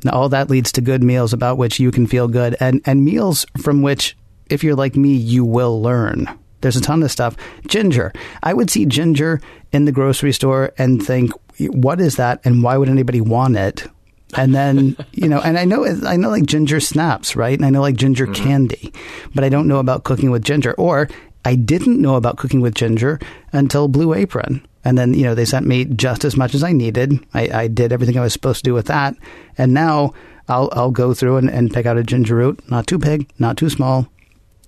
[0.04, 3.04] Now, all that leads to good meals about which you can feel good, and, and
[3.04, 4.16] meals from which,
[4.50, 6.28] if you're like me, you will learn.
[6.60, 7.36] There's a ton of stuff.
[7.66, 8.12] Ginger.
[8.42, 9.40] I would see ginger
[9.72, 13.86] in the grocery store and think, what is that, and why would anybody want it?
[14.34, 17.58] And then, you know, and I know, I know like ginger snaps, right?
[17.58, 18.44] And I know like ginger mm-hmm.
[18.44, 18.92] candy,
[19.34, 20.72] but I don't know about cooking with ginger.
[20.74, 21.08] Or
[21.44, 23.18] I didn't know about cooking with ginger
[23.52, 24.66] until Blue Apron.
[24.84, 27.24] And then, you know, they sent me just as much as I needed.
[27.34, 29.14] I, I did everything I was supposed to do with that.
[29.56, 30.12] And now
[30.48, 33.56] I'll, I'll go through and, and pick out a ginger root, not too big, not
[33.56, 34.08] too small.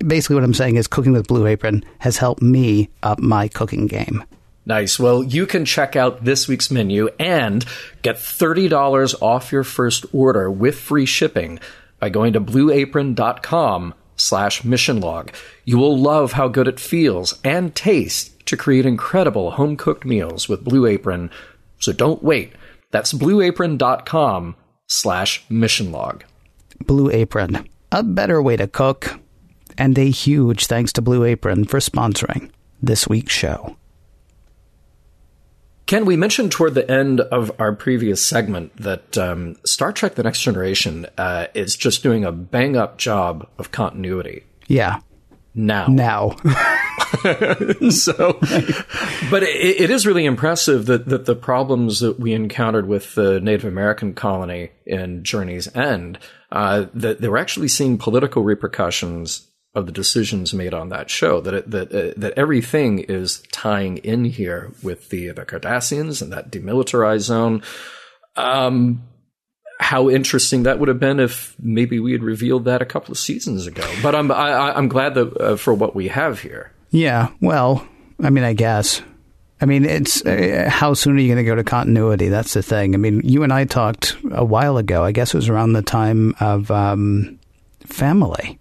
[0.05, 3.87] Basically, what I'm saying is cooking with Blue Apron has helped me up my cooking
[3.87, 4.25] game.
[4.67, 4.99] Nice.
[4.99, 7.65] Well, you can check out this week's menu and
[8.03, 11.61] get $30 off your first order with free shipping
[11.99, 15.33] by going to blueapron.com slash mission log.
[15.65, 20.49] You will love how good it feels and tastes to create incredible home cooked meals
[20.49, 21.31] with Blue Apron.
[21.79, 22.53] So don't wait.
[22.91, 26.25] That's blueapron.com slash mission log.
[26.81, 29.19] Blue Apron, a better way to cook.
[29.77, 33.77] And a huge thanks to Blue Apron for sponsoring this week's show.
[35.87, 40.23] Ken, we mentioned toward the end of our previous segment that um, Star Trek The
[40.23, 44.45] Next Generation uh, is just doing a bang up job of continuity.
[44.67, 45.01] Yeah.
[45.55, 45.87] Now.
[45.89, 46.37] Now.
[47.91, 48.39] so,
[49.31, 53.41] but it, it is really impressive that, that the problems that we encountered with the
[53.41, 56.19] Native American colony in Journey's End,
[56.53, 61.41] uh, that they were actually seeing political repercussions of the decisions made on that show.
[61.41, 66.31] That it, that uh, that everything is tying in here with the the Cardassians and
[66.31, 67.63] that demilitarized zone.
[68.37, 69.03] Um,
[69.81, 73.19] how interesting that would have been if maybe we had revealed that a couple of
[73.19, 73.89] seasons ago.
[74.03, 76.74] But I'm I, am i am glad that uh, for what we have here.
[76.95, 77.31] Yeah.
[77.41, 77.87] Well,
[78.23, 79.03] I mean, I guess.
[79.61, 82.29] I mean, it's uh, how soon are you going to go to continuity?
[82.29, 82.95] That's the thing.
[82.95, 85.03] I mean, you and I talked a while ago.
[85.03, 87.39] I guess it was around the time of um,
[87.87, 88.59] Family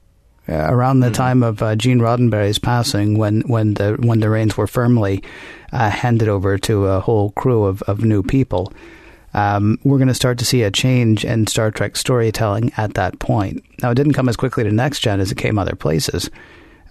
[0.49, 1.13] uh, around the mm-hmm.
[1.13, 5.23] time of uh, Gene Roddenberry's passing, when when the when the reins were firmly
[5.71, 8.73] uh, handed over to a whole crew of, of new people,
[9.33, 13.19] um, we're going to start to see a change in Star Trek storytelling at that
[13.19, 13.63] point.
[13.81, 16.29] Now, it didn't come as quickly to Next Gen as it came other places.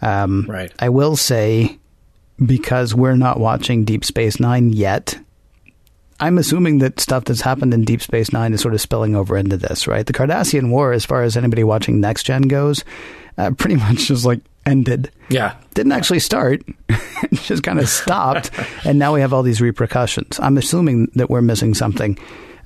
[0.02, 0.72] Um, right.
[0.78, 1.78] I will say,
[2.44, 5.18] because we're not watching Deep Space Nine yet,
[6.20, 9.36] I'm assuming that stuff that's happened in Deep Space Nine is sort of spilling over
[9.36, 10.06] into this, right?
[10.06, 12.84] The Cardassian War, as far as anybody watching Next Gen goes,
[13.38, 15.10] uh, pretty much just like ended.
[15.28, 15.56] Yeah.
[15.74, 16.62] Didn't actually start,
[17.32, 18.50] just kind of stopped.
[18.84, 20.38] and now we have all these repercussions.
[20.40, 22.18] I'm assuming that we're missing something,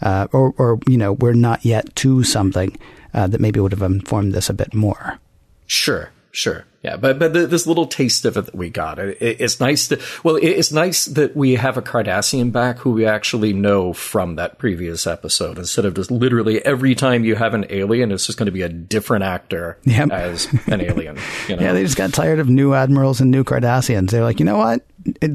[0.03, 2.77] uh, or, or, you know, we're not yet to something
[3.15, 5.19] uh, that maybe would have informed this a bit more.
[5.67, 6.67] Sure, sure.
[6.87, 10.01] Yeah, but but this little taste of it that we got, it, it's nice to.
[10.23, 14.59] Well, it's nice that we have a Cardassian back who we actually know from that
[14.59, 18.47] previous episode, instead of just literally every time you have an alien, it's just going
[18.47, 20.13] to be a different actor yep.
[20.13, 21.19] as an alien.
[21.49, 21.63] You know?
[21.65, 24.11] yeah, they just got tired of new admirals and new Cardassians.
[24.11, 24.87] They're like, you know what?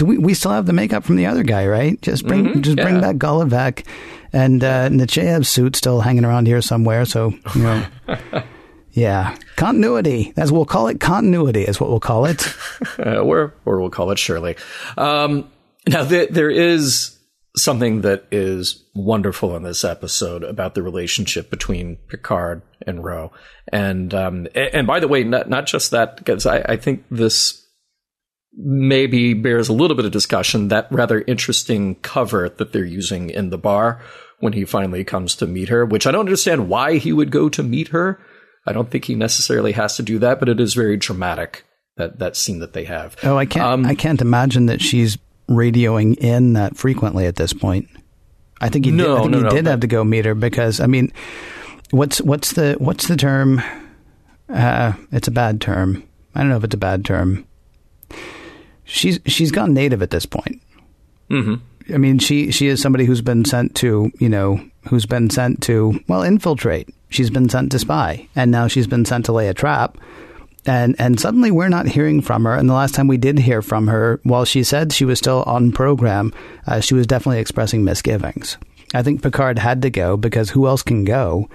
[0.02, 2.02] We we still have the makeup from the other guy, right?
[2.02, 2.84] Just bring mm-hmm, just yeah.
[2.86, 3.86] bring back Gul Evek,
[4.32, 7.04] and uh, suit still hanging around here somewhere.
[7.04, 7.86] So you know.
[8.94, 10.34] Yeah, continuity.
[10.36, 12.54] As we'll call it, continuity is what we'll call it,
[13.00, 14.58] uh, or or we'll call it Shirley.
[14.98, 15.50] Um,
[15.88, 17.18] now th- there is
[17.56, 23.32] something that is wonderful in this episode about the relationship between Picard and Ro,
[23.72, 27.66] and um, and by the way, not not just that because I, I think this
[28.54, 30.68] maybe bears a little bit of discussion.
[30.68, 34.02] That rather interesting cover that they're using in the bar
[34.40, 37.48] when he finally comes to meet her, which I don't understand why he would go
[37.48, 38.20] to meet her
[38.66, 41.66] I don't think he necessarily has to do that, but it is very dramatic
[41.98, 43.16] that that scene that they have.
[43.24, 43.66] Oh, I can't.
[43.66, 45.18] Um, I can't imagine that she's
[45.50, 47.90] radioing in that frequently at this point.
[48.60, 50.26] I think he no, did, I think no, he no, did have to go meet
[50.26, 51.12] her because I mean,
[51.90, 53.62] what's what's the what's the term?
[54.48, 56.04] Uh, it's a bad term.
[56.36, 57.46] I don't know if it's a bad term.
[58.84, 60.62] She's she's gone native at this point.
[61.30, 61.94] Mm-hmm.
[61.94, 65.64] I mean, she she is somebody who's been sent to you know who's been sent
[65.64, 69.48] to well infiltrate She's been sent to spy, and now she's been sent to lay
[69.48, 70.00] a trap.
[70.66, 72.56] and and suddenly we're not hearing from her.
[72.56, 75.44] And the last time we did hear from her, while she said she was still
[75.44, 76.34] on program,
[76.66, 78.58] uh, she was definitely expressing misgivings.
[78.94, 81.50] I think Picard had to go because who else can go?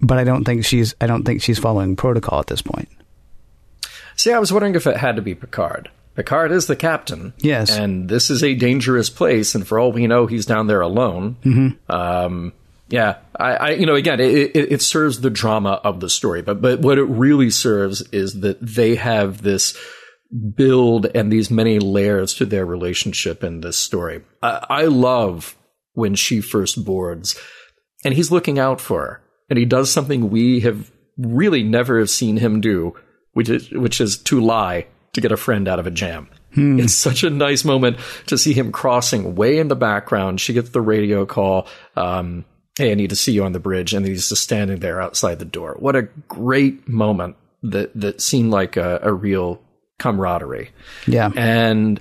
[0.00, 2.88] But I don't think she's I don't think she's following protocol at this point.
[4.16, 5.90] See, I was wondering if it had to be Picard.
[6.14, 7.32] Picard is the captain.
[7.38, 7.70] Yes.
[7.76, 11.36] And this is a dangerous place, and for all we know, he's down there alone.
[11.44, 11.90] Mm-hmm.
[11.92, 12.52] Um,
[12.94, 16.42] yeah, I, I, you know, again, it, it, it, serves the drama of the story,
[16.42, 19.76] but but what it really serves is that they have this
[20.54, 24.22] build and these many layers to their relationship in this story.
[24.40, 25.56] I, I love
[25.94, 27.36] when she first boards,
[28.04, 32.10] and he's looking out for her, and he does something we have really never have
[32.10, 32.94] seen him do,
[33.32, 36.28] which is which is to lie to get a friend out of a jam.
[36.54, 36.78] Hmm.
[36.78, 40.40] It's such a nice moment to see him crossing way in the background.
[40.40, 41.66] She gets the radio call.
[41.96, 42.44] Um,
[42.76, 43.94] hey, I need to see you on the bridge.
[43.94, 45.76] And he's just standing there outside the door.
[45.78, 49.62] What a great moment that, that seemed like a, a real
[49.98, 50.70] camaraderie.
[51.06, 51.30] Yeah.
[51.36, 52.00] And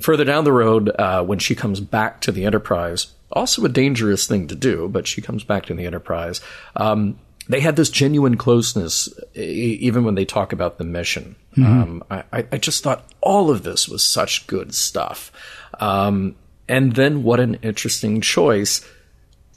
[0.00, 4.26] further down the road, uh, when she comes back to the Enterprise, also a dangerous
[4.26, 6.40] thing to do, but she comes back to the Enterprise.
[6.76, 11.36] Um, they had this genuine closeness, even when they talk about the mission.
[11.56, 11.82] Mm-hmm.
[11.82, 15.32] Um, I, I, just thought all of this was such good stuff.
[15.80, 16.36] Um,
[16.68, 18.86] and then what an interesting choice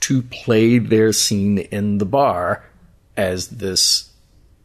[0.00, 2.64] to play their scene in the bar
[3.16, 4.12] as this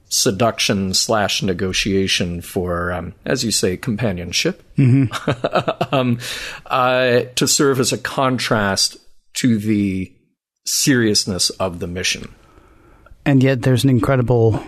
[0.09, 5.95] seduction slash negotiation for, um, as you say, companionship, mm-hmm.
[5.95, 6.19] um,
[6.65, 8.97] uh, to serve as a contrast
[9.33, 10.11] to the
[10.65, 12.33] seriousness of the mission.
[13.25, 14.61] And yet, there's an incredible.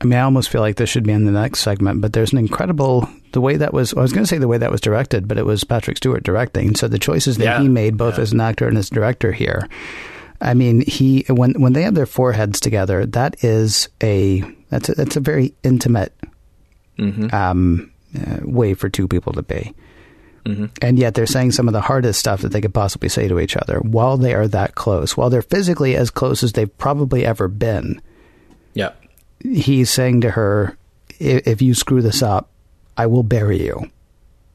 [0.00, 2.32] I mean, I almost feel like this should be in the next segment, but there's
[2.32, 3.94] an incredible the way that was.
[3.94, 6.22] I was going to say the way that was directed, but it was Patrick Stewart
[6.22, 6.74] directing.
[6.74, 7.60] So the choices that yeah.
[7.60, 8.22] he made, both yeah.
[8.22, 9.68] as an actor and as director here.
[10.40, 14.94] I mean, he when when they have their foreheads together, that is a that's a,
[14.94, 16.12] that's a very intimate
[16.98, 17.34] mm-hmm.
[17.34, 19.74] um, uh, way for two people to be.
[20.44, 20.66] Mm-hmm.
[20.80, 23.38] And yet they're saying some of the hardest stuff that they could possibly say to
[23.38, 27.24] each other while they are that close, while they're physically as close as they've probably
[27.24, 28.02] ever been.
[28.74, 28.90] Yeah.
[29.40, 30.76] He's saying to her,
[31.20, 32.50] if you screw this up,
[32.96, 33.90] I will bury you.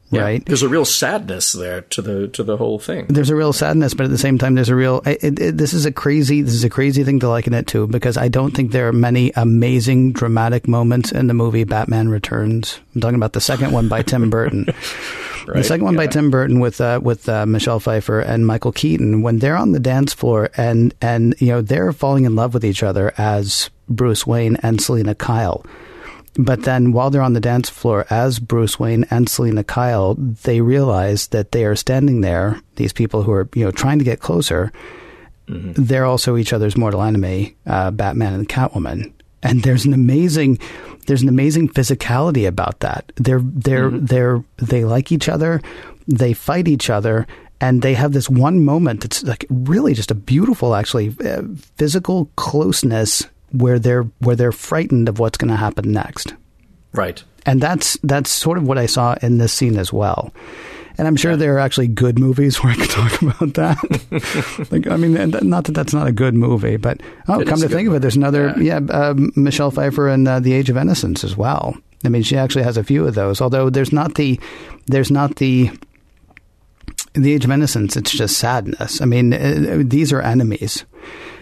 [0.10, 0.22] Yeah.
[0.22, 0.46] Right.
[0.46, 3.08] There's a real sadness there to the to the whole thing.
[3.08, 5.02] There's a real sadness, but at the same time, there's a real.
[5.06, 6.42] It, it, this is a crazy.
[6.42, 8.94] This is a crazy thing to liken it to because I don't think there are
[8.94, 12.80] many amazing dramatic moments in the movie Batman Returns.
[12.96, 14.66] I'm talking about the second one by Tim Burton.
[15.48, 16.06] right, the second one yeah.
[16.06, 19.74] by Tim Burton with uh, with uh, Michelle Pfeiffer and Michael Keaton when they're on
[19.74, 23.70] the dance floor and and you know they're falling in love with each other as
[23.90, 25.66] Bruce Wayne and Selina Kyle
[26.38, 30.62] but then while they're on the dance floor as Bruce Wayne and Selina Kyle, they
[30.62, 34.20] realize that they are standing there, these people who are, you know, trying to get
[34.20, 34.72] closer.
[35.48, 35.72] Mm-hmm.
[35.76, 39.12] They're also each other's mortal enemy, uh, Batman and Catwoman.
[39.42, 40.60] And there's an amazing,
[41.08, 43.12] there's an amazing physicality about that.
[43.16, 44.06] They're, they're, mm-hmm.
[44.06, 45.62] they're, they like each other.
[46.08, 47.26] They fight each other
[47.60, 51.42] and they have this one moment that's like really just a beautiful actually uh,
[51.78, 56.34] physical closeness where they're where they're frightened of what's going to happen next.
[56.94, 57.24] Right.
[57.46, 60.34] And that's that's sort of what I saw in this scene as well.
[60.98, 61.38] And I'm sure yeah.
[61.38, 64.68] there are actually good movies where I could talk about that.
[64.72, 67.70] like, I mean, not that that's not a good movie, but oh, it come to
[67.70, 70.78] think of it, there's another, yeah, yeah uh, Michelle Pfeiffer and uh, The Age of
[70.78, 71.78] Innocence as well.
[72.04, 73.42] I mean, she actually has a few of those.
[73.42, 74.40] Although there's not the,
[74.88, 75.72] there's not the,
[77.14, 77.96] the Age of Innocence.
[77.96, 79.02] It's just sadness.
[79.02, 80.86] I mean, uh, these are enemies.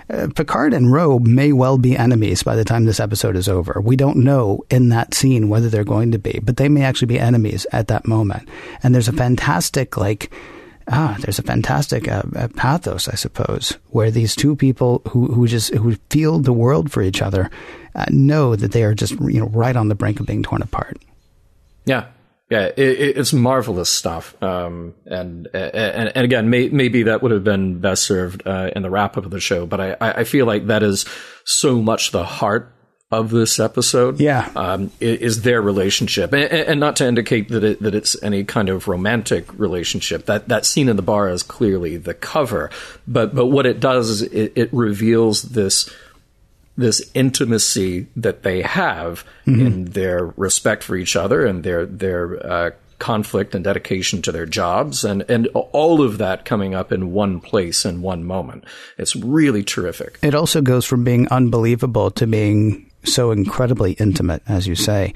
[0.07, 3.81] Uh, Picard and Ro may well be enemies by the time this episode is over.
[3.81, 7.07] We don't know in that scene whether they're going to be, but they may actually
[7.07, 8.47] be enemies at that moment.
[8.83, 10.31] And there's a fantastic, like,
[10.87, 15.47] ah, there's a fantastic uh, uh, pathos, I suppose, where these two people who, who
[15.47, 17.49] just who feel the world for each other
[17.95, 20.61] uh, know that they are just you know right on the brink of being torn
[20.61, 20.97] apart.
[21.85, 22.05] Yeah,
[22.49, 24.41] yeah, it, it's marvelous stuff.
[24.41, 28.83] Um, and, and, and again, may, maybe that would have been best served uh, in
[28.83, 31.05] the wrap up of the show, but I, I feel like that is
[31.43, 32.71] so much the heart
[33.11, 34.19] of this episode.
[34.19, 38.43] Yeah, um, is their relationship, and, and, not to indicate that it, that it's any
[38.43, 40.25] kind of romantic relationship.
[40.25, 42.71] That that scene in the bar is clearly the cover,
[43.07, 45.89] but but what it does is it, it reveals this
[46.77, 49.65] this intimacy that they have mm-hmm.
[49.65, 54.45] in their respect for each other and their their uh, conflict and dedication to their
[54.45, 58.63] jobs and and all of that coming up in one place in one moment.
[58.97, 60.19] It's really terrific.
[60.21, 65.13] It also goes from being unbelievable to being so incredibly intimate, as you say.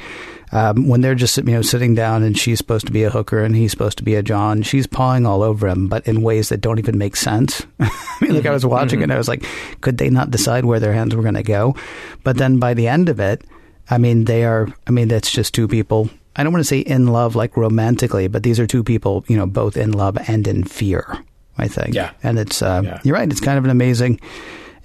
[0.51, 3.43] Um, when they're just you know sitting down and she's supposed to be a hooker
[3.43, 6.49] and he's supposed to be a John, she's pawing all over him, but in ways
[6.49, 7.65] that don't even make sense.
[7.79, 7.89] I
[8.21, 9.11] mean, like I was watching mm-hmm.
[9.11, 9.45] it, I was like,
[9.81, 11.75] could they not decide where their hands were going to go?
[12.23, 13.43] But then by the end of it,
[13.89, 14.67] I mean, they are.
[14.87, 16.09] I mean, that's just two people.
[16.35, 19.35] I don't want to say in love like romantically, but these are two people, you
[19.35, 21.23] know, both in love and in fear.
[21.59, 21.93] I think.
[21.93, 22.11] Yeah.
[22.23, 23.01] And it's uh, Yeah.
[23.03, 23.29] you're right.
[23.29, 24.19] It's kind of an amazing.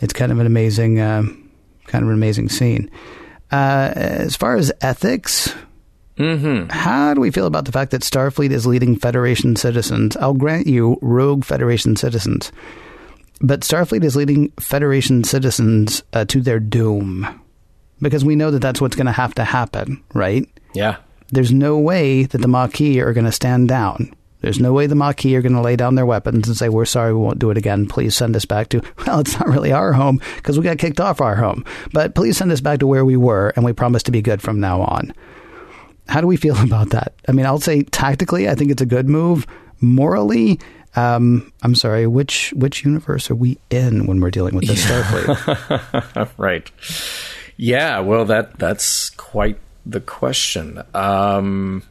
[0.01, 1.49] It's kind of an amazing, um,
[1.87, 2.91] kind of an amazing scene.
[3.51, 5.55] Uh, as far as ethics,
[6.71, 10.17] how do we feel about the fact that Starfleet is leading Federation citizens?
[10.17, 12.53] I'll grant you, rogue Federation citizens,
[13.41, 17.41] but Starfleet is leading Federation citizens uh, to their doom
[18.01, 20.49] because we know that that's what's going to have to happen, right?
[20.75, 20.97] Yeah.
[21.31, 24.15] There's no way that the Maquis are going to stand down.
[24.45, 26.85] There's no way the Maquis are going to lay down their weapons and say, "We're
[26.85, 27.87] sorry, we won't do it again.
[27.87, 31.01] Please send us back to." Well, it's not really our home because we got kicked
[31.01, 31.65] off our home,
[31.95, 34.43] but please send us back to where we were, and we promise to be good
[34.43, 35.15] from now on.
[36.09, 37.15] How do we feel about that?
[37.27, 39.47] I mean, I'll say tactically, I think it's a good move.
[39.81, 40.61] Morally,
[40.95, 42.07] um, I'm sorry.
[42.07, 46.31] Which which universe are we in when we're dealing with the Starfleet?
[46.37, 46.71] right.
[47.57, 50.83] Yeah, well that that's quite the question.
[50.93, 51.83] Um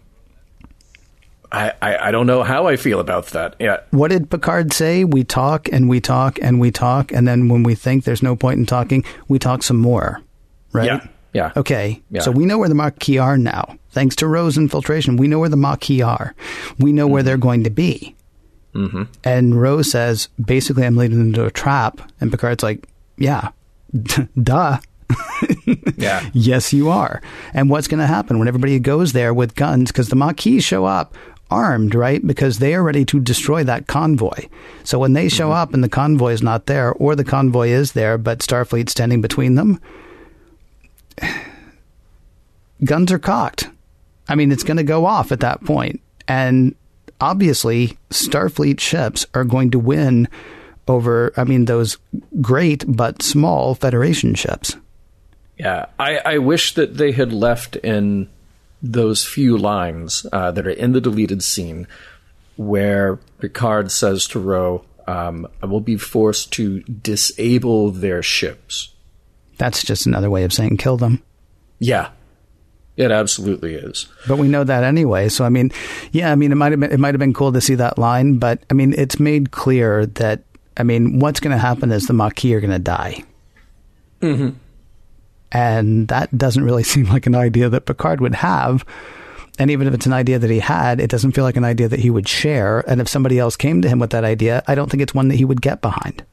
[1.54, 3.56] I, I, I don't know how I feel about that.
[3.60, 3.82] Yeah.
[3.92, 5.04] What did Picard say?
[5.04, 8.36] We talk and we talk and we talk, and then when we think there's no
[8.36, 10.22] point in talking, we talk some more,
[10.72, 10.88] right?
[10.88, 11.08] Yeah.
[11.34, 11.52] Yeah.
[11.56, 12.02] Okay.
[12.10, 12.22] Yeah.
[12.22, 13.78] So we know where the Maquis are now.
[13.92, 16.36] Thanks to Ro's infiltration, we know where the Maquis are.
[16.80, 18.16] We know where they're going to be.
[18.74, 19.04] Mm-hmm.
[19.24, 22.12] And Rose says, basically, I'm leading them into a trap.
[22.20, 22.88] And Picard's like,
[23.18, 23.50] yeah,
[24.42, 24.80] duh.
[25.98, 26.30] Yeah.
[26.34, 27.22] Yes, you are.
[27.54, 29.92] And what's going to happen when everybody goes there with guns?
[29.92, 31.16] Because the Maquis show up
[31.50, 32.26] armed, right?
[32.26, 34.48] Because they are ready to destroy that convoy.
[34.84, 35.58] So when they show mm-hmm.
[35.58, 39.22] up and the convoy is not there, or the convoy is there, but Starfleet's standing
[39.22, 39.80] between them,
[42.84, 43.70] guns are cocked.
[44.28, 46.02] I mean, it's going to go off at that point.
[46.28, 46.76] And
[47.20, 50.28] obviously, Starfleet ships are going to win
[50.88, 51.98] over, I mean, those
[52.42, 54.76] great but small Federation ships.
[55.58, 58.30] Yeah, I, I wish that they had left in
[58.84, 61.88] those few lines uh, that are in the deleted scene
[62.58, 68.94] where Picard says to Ro, um, I will be forced to disable their ships.
[69.58, 71.24] That's just another way of saying kill them.
[71.80, 72.10] Yeah,
[72.98, 74.08] it absolutely is.
[74.28, 75.30] But we know that anyway.
[75.30, 75.72] So I mean,
[76.12, 77.98] yeah, I mean, it might have been it might have been cool to see that
[77.98, 80.44] line, but I mean, it's made clear that
[80.78, 83.24] I mean, what's going to happen is the Maquis are going to die.
[84.22, 84.58] Mm-hmm.
[85.54, 88.84] And that doesn't really seem like an idea that Picard would have.
[89.60, 91.88] And even if it's an idea that he had, it doesn't feel like an idea
[91.88, 92.80] that he would share.
[92.90, 95.28] And if somebody else came to him with that idea, I don't think it's one
[95.28, 96.26] that he would get behind.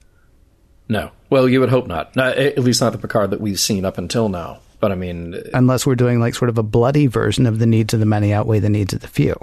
[0.88, 1.10] No.
[1.28, 2.16] Well, you would hope not.
[2.16, 4.60] not at least not the Picard that we've seen up until now.
[4.80, 7.92] But I mean, unless we're doing like sort of a bloody version of the needs
[7.92, 9.34] of the many outweigh the needs of the few,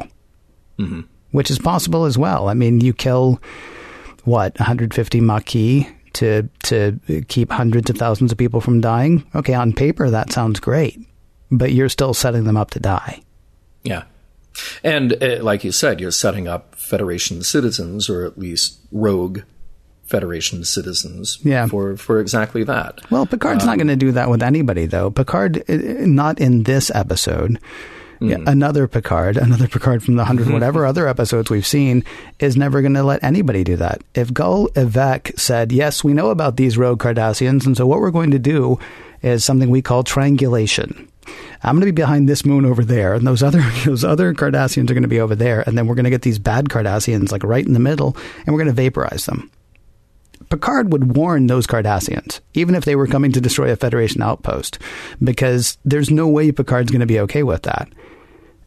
[0.79, 1.01] mm-hmm.
[1.31, 2.49] which is possible as well.
[2.49, 3.39] I mean, you kill
[4.23, 5.85] what 150 Maquis
[6.17, 9.25] to to keep hundreds of thousands of people from dying.
[9.35, 10.99] Okay, on paper that sounds great,
[11.51, 13.21] but you're still setting them up to die.
[13.83, 14.03] Yeah.
[14.83, 19.41] And uh, like you said, you're setting up Federation citizens, or at least rogue
[20.07, 21.67] Federation citizens, Yeah.
[21.67, 22.99] for for exactly that.
[23.11, 25.11] Well, Picard's not going to do that with anybody, though.
[25.11, 25.75] Picard, uh,
[26.07, 27.59] not in this episode.
[28.19, 28.47] Yeah, hmm.
[28.47, 32.03] another Picard, another Picard from the hundred whatever other episodes we've seen,
[32.39, 34.01] is never going to let anybody do that.
[34.15, 38.11] If Gul Evek said, "Yes, we know about these rogue Cardassians, and so what we're
[38.11, 38.79] going to do
[39.21, 41.07] is something we call triangulation."
[41.63, 44.89] I'm going to be behind this moon over there, and those other those other Cardassians
[44.89, 47.31] are going to be over there, and then we're going to get these bad Cardassians
[47.31, 48.15] like right in the middle,
[48.45, 49.51] and we're going to vaporize them.
[50.49, 54.79] Picard would warn those Cardassians, even if they were coming to destroy a Federation outpost,
[55.23, 57.89] because there's no way Picard's going to be okay with that,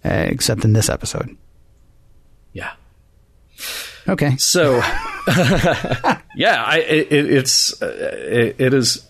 [0.04, 1.36] uh, except in this episode.
[2.52, 2.72] Yeah.
[4.08, 4.36] Okay.
[4.36, 4.76] So,
[6.36, 9.06] yeah, I, it, it's uh, it, it is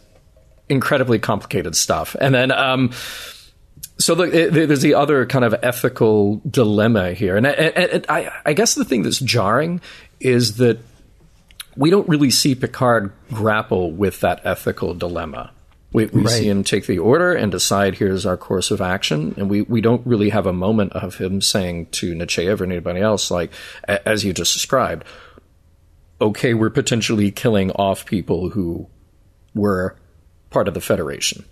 [0.68, 2.14] incredibly complicated stuff.
[2.20, 2.92] And then, um,
[3.98, 8.52] so look, it, there's the other kind of ethical dilemma here, and, and I, I
[8.52, 9.80] guess the thing that's jarring
[10.20, 10.78] is that
[11.76, 15.52] we don't really see Picard grapple with that ethical dilemma.
[15.92, 16.30] We, we Right.
[16.30, 19.80] see him take the order and decide here's our course of action, and we, we
[19.80, 23.50] don't really have a moment of him saying to Nechayev or anybody else, like
[23.88, 25.04] a- as you just described,
[26.20, 28.86] okay, we're potentially killing off people who
[29.54, 29.96] were
[30.50, 31.44] part of the Federation.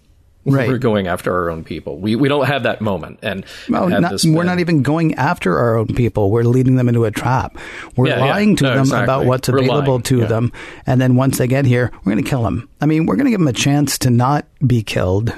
[0.58, 0.68] Right.
[0.68, 1.98] We're going after our own people.
[1.98, 5.76] We we don't have that moment, and Well, not- we're not even going after our
[5.76, 6.30] own people.
[6.30, 7.56] We're leading them into a trap.
[7.96, 8.30] We're Yeah, yeah.
[8.30, 9.04] lying to No, them exactly.
[9.04, 10.26] about what's We're available lying, to yeah.
[10.26, 10.52] them.
[10.86, 12.68] And then once they get here, we're going to kill them.
[12.80, 15.32] I mean, we're going to give them a chance to not be killed.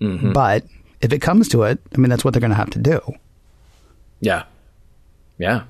[0.00, 0.32] Mm-hmm.
[0.32, 0.64] But
[1.00, 3.00] if it comes to it, I mean, that's what they're going to have to do.
[4.20, 4.44] Yeah.
[5.38, 5.62] Yeah.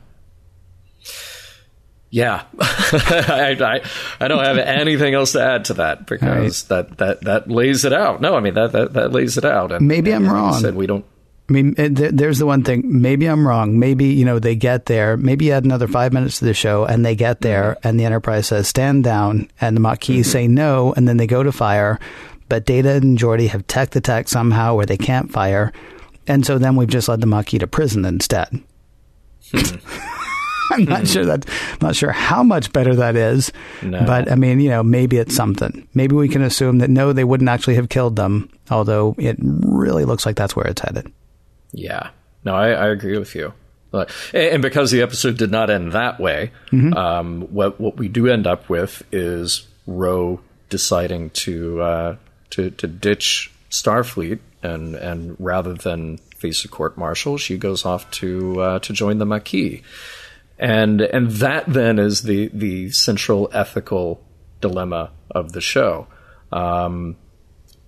[2.17, 3.81] Yeah, I, I,
[4.25, 6.87] I, don't have anything else to add to that because right.
[6.89, 8.23] that, that, that lays it out.
[8.23, 9.71] No, I mean that that, that lays it out.
[9.71, 10.55] And maybe I'm and wrong.
[10.55, 11.05] Said we don't.
[11.51, 12.85] I mean, there's the one thing.
[12.87, 13.79] Maybe I'm wrong.
[13.79, 15.19] Maybe you know they get there.
[15.19, 17.89] Maybe you add another five minutes to the show, and they get there, mm-hmm.
[17.89, 20.33] and the Enterprise says stand down, and the Maquis mm-hmm.
[20.33, 22.01] say no, and then they go to fire.
[22.49, 25.71] But Data and Geordi have tech the tech somehow where they can't fire,
[26.27, 28.63] and so then we've just led the Maquis to prison instead.
[29.53, 30.13] Hmm.
[30.73, 31.07] I'm not hmm.
[31.07, 31.47] sure that,
[31.81, 33.53] not sure how much better that is.
[33.83, 34.05] No.
[34.05, 35.89] But I mean, you know, maybe it's something.
[35.95, 40.05] Maybe we can assume that no, they wouldn't actually have killed them, although it really
[40.05, 41.13] looks like that's where it's headed.
[41.73, 42.11] Yeah.
[42.45, 43.53] No, I, I agree with you.
[44.35, 46.93] And because the episode did not end that way, mm-hmm.
[46.95, 52.17] um, what what we do end up with is Ro deciding to uh,
[52.51, 58.11] to to ditch Starfleet and and rather than face a court martial, she goes off
[58.13, 59.83] to uh, to join the Maquis
[60.59, 64.23] and and that then is the the central ethical
[64.61, 66.07] dilemma of the show.
[66.53, 67.17] Um,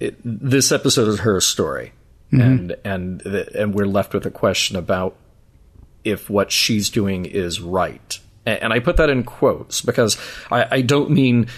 [0.01, 1.93] it, this episode is her story,
[2.33, 2.41] mm-hmm.
[2.41, 5.17] and and and we're left with a question about
[6.05, 8.19] if what she's doing is right.
[8.47, 10.19] And, and I put that in quotes because
[10.51, 11.49] I, I, don't mean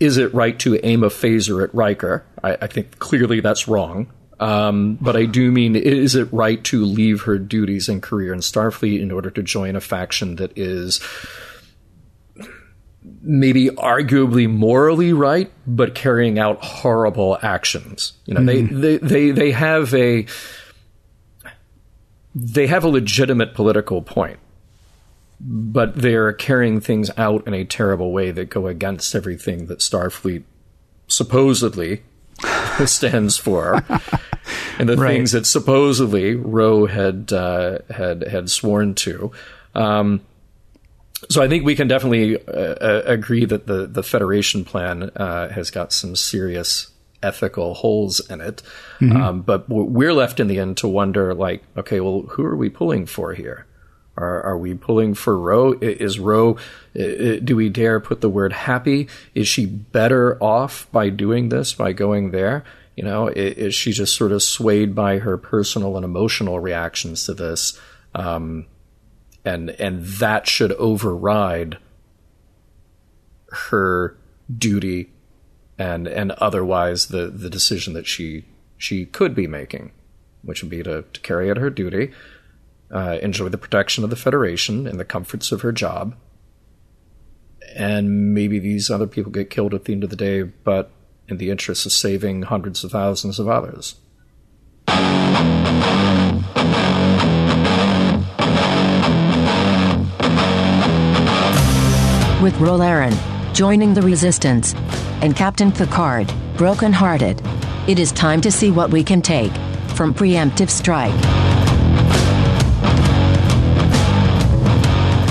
[0.00, 2.24] is it right to aim a phaser at Riker.
[2.42, 4.10] I, I think clearly that's wrong.
[4.42, 8.40] Um, but I do mean, is it right to leave her duties and career in
[8.40, 11.00] Starfleet in order to join a faction that is
[13.22, 18.14] maybe arguably morally right, but carrying out horrible actions?
[18.26, 18.80] You know, mm-hmm.
[18.80, 20.26] they, they, they, they have a
[22.34, 24.40] they have a legitimate political point,
[25.38, 30.42] but they're carrying things out in a terrible way that go against everything that Starfleet
[31.06, 32.02] supposedly
[32.86, 33.84] stands for,
[34.78, 35.14] and the right.
[35.14, 39.32] things that supposedly Ro had uh, had had sworn to.
[39.74, 40.20] Um,
[41.30, 45.48] so I think we can definitely uh, uh, agree that the the Federation plan uh,
[45.50, 46.88] has got some serious
[47.22, 48.62] ethical holes in it.
[49.00, 49.16] Mm-hmm.
[49.16, 52.68] Um, but we're left in the end to wonder, like, okay, well, who are we
[52.68, 53.66] pulling for here?
[54.16, 55.72] Are, are we pulling for Ro?
[55.80, 56.58] Is Ro,
[56.94, 59.08] do we dare put the word happy?
[59.34, 62.64] Is she better off by doing this, by going there?
[62.96, 67.34] You know, is she just sort of swayed by her personal and emotional reactions to
[67.34, 67.78] this?
[68.14, 68.66] Um,
[69.44, 71.78] and, and that should override
[73.50, 74.16] her
[74.56, 75.10] duty
[75.78, 78.44] and, and otherwise the, the decision that she,
[78.76, 79.92] she could be making,
[80.42, 82.12] which would be to, to carry out her duty
[82.92, 86.14] uh, enjoy the protection of the Federation and the comforts of her job.
[87.74, 90.90] And maybe these other people get killed at the end of the day, but
[91.28, 93.96] in the interest of saving hundreds of thousands of others.
[102.42, 103.14] With Ro Laren
[103.54, 104.74] joining the Resistance
[105.22, 107.40] and Captain Picard broken-hearted,
[107.86, 109.52] it is time to see what we can take
[109.94, 111.12] from preemptive strike.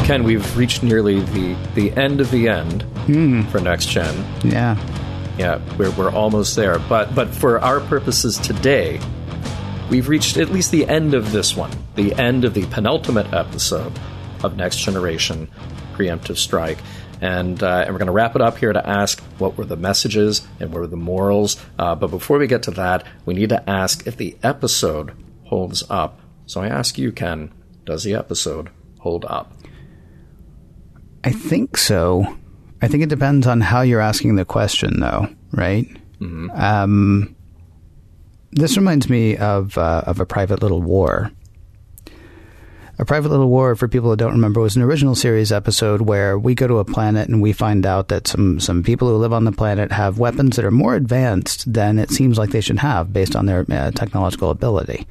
[0.06, 3.50] Ken, we've reached nearly the, the end of the end mm.
[3.50, 4.26] for next gen.
[4.44, 4.76] Yeah.
[5.42, 6.78] Yeah, we're, we're almost there.
[6.78, 9.02] But but for our purposes today,
[9.90, 13.92] we've reached at least the end of this one, the end of the penultimate episode
[14.44, 15.50] of Next Generation
[15.96, 16.78] Preemptive Strike.
[17.22, 19.76] And, uh, and we're going to wrap it up here to ask what were the
[19.76, 21.60] messages and what were the morals.
[21.80, 25.12] Uh, but before we get to that, we need to ask if the episode
[25.46, 26.20] holds up.
[26.46, 27.52] So I ask you, Ken,
[27.84, 28.70] does the episode
[29.00, 29.52] hold up?
[31.24, 32.38] I think so.
[32.82, 35.88] I think it depends on how you're asking the question, though, right?
[36.20, 36.50] Mm-hmm.
[36.52, 37.36] Um,
[38.52, 41.32] this reminds me of uh, of a private little war.
[43.00, 46.38] A Private Little War, for people who don't remember, was an original series episode where
[46.38, 49.34] we go to a planet and we find out that some, some people who live
[49.34, 52.78] on the planet have weapons that are more advanced than it seems like they should
[52.78, 55.08] have based on their uh, technological ability.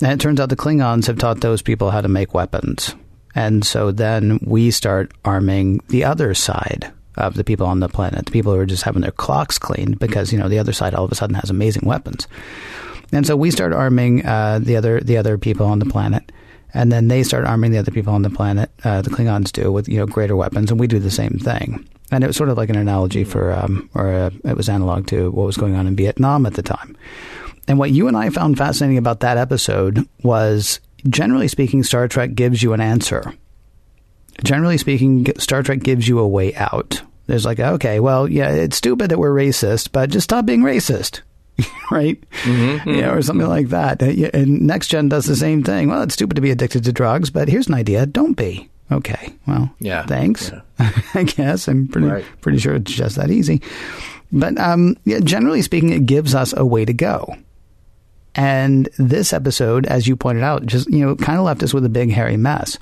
[0.00, 2.94] And it turns out the Klingons have taught those people how to make weapons.
[3.40, 8.26] And so then we start arming the other side of the people on the planet,
[8.26, 10.94] the people who are just having their clocks cleaned because, you know, the other side
[10.94, 12.28] all of a sudden has amazing weapons.
[13.12, 16.30] And so we start arming uh, the other the other people on the planet,
[16.74, 18.70] and then they start arming the other people on the planet.
[18.84, 21.88] Uh, the Klingons do with you know greater weapons, and we do the same thing.
[22.12, 25.06] And it was sort of like an analogy for, um, or uh, it was analog
[25.08, 26.96] to what was going on in Vietnam at the time.
[27.66, 32.34] And what you and I found fascinating about that episode was generally speaking, Star Trek
[32.34, 33.32] gives you an answer.
[34.44, 37.02] Generally speaking, Star Trek gives you a way out.
[37.26, 41.20] There's like, okay, well, yeah, it's stupid that we're racist, but just stop being racist.
[41.90, 42.18] right?
[42.44, 44.00] Mm-hmm, yeah, or something like that.
[44.02, 45.88] And Next Gen does the same thing.
[45.88, 48.68] Well, it's stupid to be addicted to drugs, but here's an idea: don't be.
[48.90, 50.50] Okay, well, Yeah, thanks.
[50.80, 50.90] yeah.
[51.14, 52.24] I guess I'm pretty Right.
[52.40, 53.60] pretty sure it's just that easy.
[54.32, 57.36] But um, yeah, generally speaking, it gives us a way to go.
[58.34, 61.84] And this episode, as you pointed out, just you know, kind of left us with
[61.84, 62.78] a big hairy mess.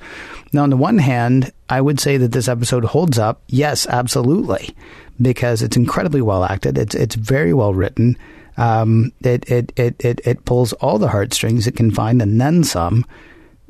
[0.53, 3.41] Now, on the one hand, I would say that this episode holds up.
[3.47, 4.75] Yes, absolutely,
[5.21, 6.77] because it's incredibly well acted.
[6.77, 8.17] It's it's very well written.
[8.57, 12.63] Um, it, it it it it pulls all the heartstrings it can find and then
[12.63, 13.05] some.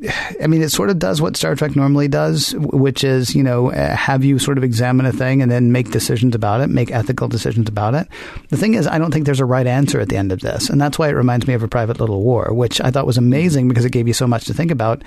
[0.41, 3.71] I mean, it sort of does what Star Trek normally does, which is, you know,
[3.71, 6.91] uh, have you sort of examine a thing and then make decisions about it, make
[6.91, 8.07] ethical decisions about it.
[8.49, 10.69] The thing is, I don't think there's a right answer at the end of this.
[10.69, 13.17] And that's why it reminds me of A Private Little War, which I thought was
[13.17, 15.03] amazing because it gave you so much to think about.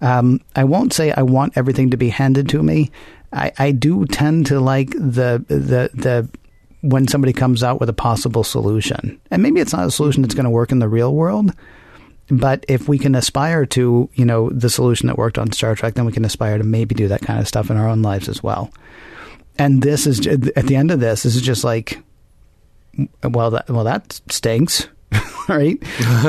[0.00, 2.90] Um, I won't say I want everything to be handed to me.
[3.32, 6.28] I, I do tend to like the, the, the,
[6.82, 9.20] when somebody comes out with a possible solution.
[9.30, 11.52] And maybe it's not a solution that's going to work in the real world.
[12.30, 15.94] But if we can aspire to, you know, the solution that worked on Star Trek,
[15.94, 18.28] then we can aspire to maybe do that kind of stuff in our own lives
[18.28, 18.70] as well.
[19.58, 21.98] And this is at the end of this, this is just like,
[23.24, 24.88] well, that well that stinks,
[25.48, 25.80] right?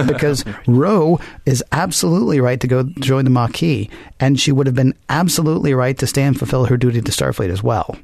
[0.07, 3.89] because Ro is absolutely right to go join the Maquis,
[4.19, 7.49] and she would have been absolutely right to stay and fulfill her duty to Starfleet
[7.49, 7.97] as well.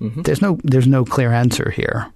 [0.00, 0.22] Mm-hmm.
[0.22, 2.12] There's no there's no clear answer here,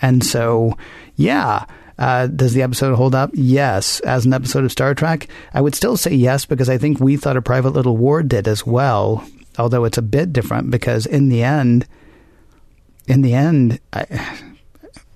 [0.00, 0.76] and so
[1.16, 1.66] yeah.
[1.98, 3.30] Uh, does the episode hold up?
[3.34, 4.00] Yes.
[4.00, 7.16] As an episode of Star Trek, I would still say yes because I think we
[7.16, 9.26] thought a Private Little War did as well.
[9.58, 11.86] Although it's a bit different because in the end,
[13.06, 14.06] in the end, I,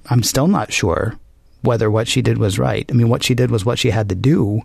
[0.07, 1.19] I'm still not sure
[1.63, 2.87] whether what she did was right.
[2.89, 4.63] I mean, what she did was what she had to do.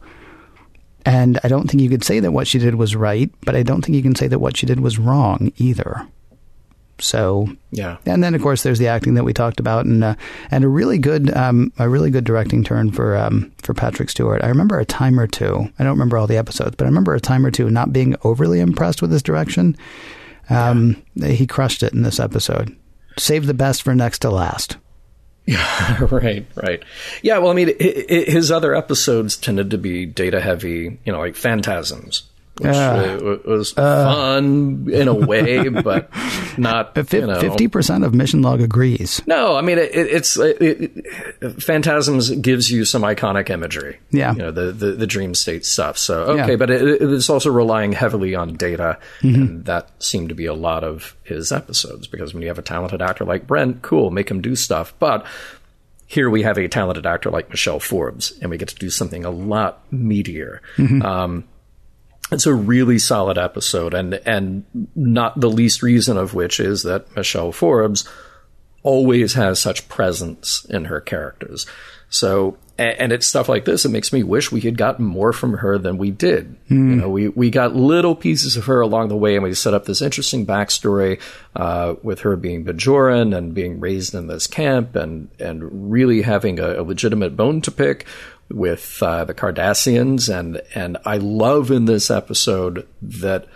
[1.06, 3.64] And I don't think you could say that what she did was right, but I
[3.64, 6.08] don't think you can say that what she did was wrong either.
[7.00, 7.98] So, Yeah.
[8.06, 10.16] and then of course there's the acting that we talked about, and uh,
[10.52, 14.44] and a really good um, a really good directing turn for um, for Patrick Stewart.
[14.44, 15.68] I remember a time or two.
[15.80, 18.16] I don't remember all the episodes, but I remember a time or two not being
[18.24, 19.76] overly impressed with his direction.
[20.50, 22.76] Um, He crushed it in this episode.
[23.18, 24.78] Save the best for next to last.
[25.46, 26.82] Yeah, right, right.
[27.22, 31.36] Yeah, well, I mean, his other episodes tended to be data heavy, you know, like
[31.36, 32.24] Phantasms,
[32.60, 36.10] which Uh, uh, was fun in a way, but
[36.58, 37.40] not, you know.
[37.40, 39.22] Fifty percent of Mission Log agrees.
[39.26, 44.00] No, I mean, it, it, it's it, it, Phantasms gives you some iconic imagery.
[44.12, 44.34] Yeah.
[44.34, 45.98] You know, the, the, the dream state stuff.
[45.98, 46.48] So, okay, Yeah.
[46.50, 46.58] Mm-hmm.
[46.60, 49.00] but it, it's also relying heavily on data.
[49.22, 52.64] And that seemed to be a lot of his episodes because when you have a
[52.64, 54.94] talented actor like Brent, cool, make him do stuff.
[55.00, 55.26] But
[56.06, 59.26] here we have a talented actor like Michelle Forbes, and we get to do something
[59.26, 60.60] a lot meatier.
[61.04, 61.46] Um,
[62.34, 64.66] it's a really solid episode, and and
[64.96, 68.08] not the least reason of which is that Michelle Forbes
[68.84, 71.66] always has such presence in her characters.
[72.10, 73.86] So, and, and it's stuff like this.
[73.86, 76.56] It makes me wish we had gotten more from her than we did.
[76.68, 79.74] You know, we we got little pieces of her along the way, and we set
[79.74, 81.20] up this interesting backstory
[81.56, 86.60] uh, with her being Bajoran and being raised in this camp, and and really having
[86.60, 88.06] a, a legitimate bone to pick
[88.50, 93.48] with uh, the Cardassians, and and I love in this episode that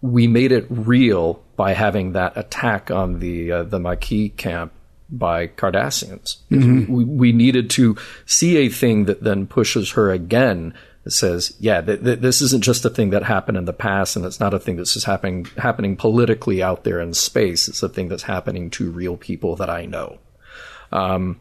[0.00, 4.72] we made it real by having that attack on the uh, the Maquis camp
[5.08, 6.38] by Cardassians.
[6.88, 10.74] We, we needed to see a thing that then pushes her again.
[11.04, 14.16] That says, yeah, th- th- this isn't just a thing that happened in the past,
[14.16, 17.68] and it's not a thing that's just happening happening politically out there in space.
[17.68, 20.18] It's a thing that's happening to real people that I know.
[20.90, 21.38] Um,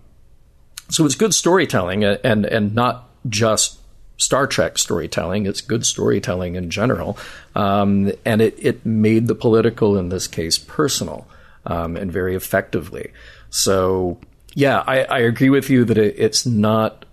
[0.90, 3.80] so it's good storytelling, uh, and and not just
[4.18, 5.46] Star Trek storytelling.
[5.46, 7.18] It's good storytelling in general,
[7.56, 11.28] um, and it it made the political in this case personal
[11.66, 13.12] um, and very effectively.
[13.50, 14.20] So
[14.54, 17.06] yeah, I, I agree with you that it, it's not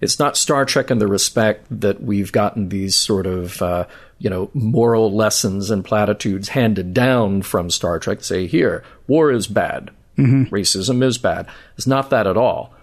[0.00, 3.86] it's not Star Trek in the respect that we've gotten these sort of uh,
[4.18, 8.24] you know moral lessons and platitudes handed down from Star Trek.
[8.24, 11.48] Say here, war is bad, racism is bad.
[11.76, 12.74] It's not that at all,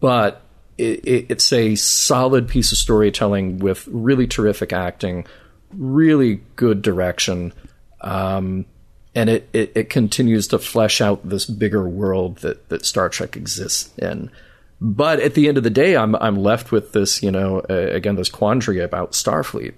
[0.00, 0.42] but
[0.78, 5.26] it, it, it's a solid piece of storytelling with really terrific acting,
[5.72, 7.52] really good direction.
[8.00, 8.66] Um,
[9.14, 13.36] and it, it, it continues to flesh out this bigger world that, that Star Trek
[13.36, 14.30] exists in.
[14.80, 17.74] But at the end of the day, I'm I'm left with this, you know, uh,
[17.74, 19.74] again this quandary about Starfleet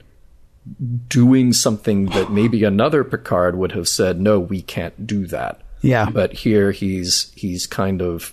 [1.09, 5.61] doing something that maybe another Picard would have said, no, we can't do that.
[5.83, 6.09] Yeah.
[6.11, 8.33] But here he's he's kind of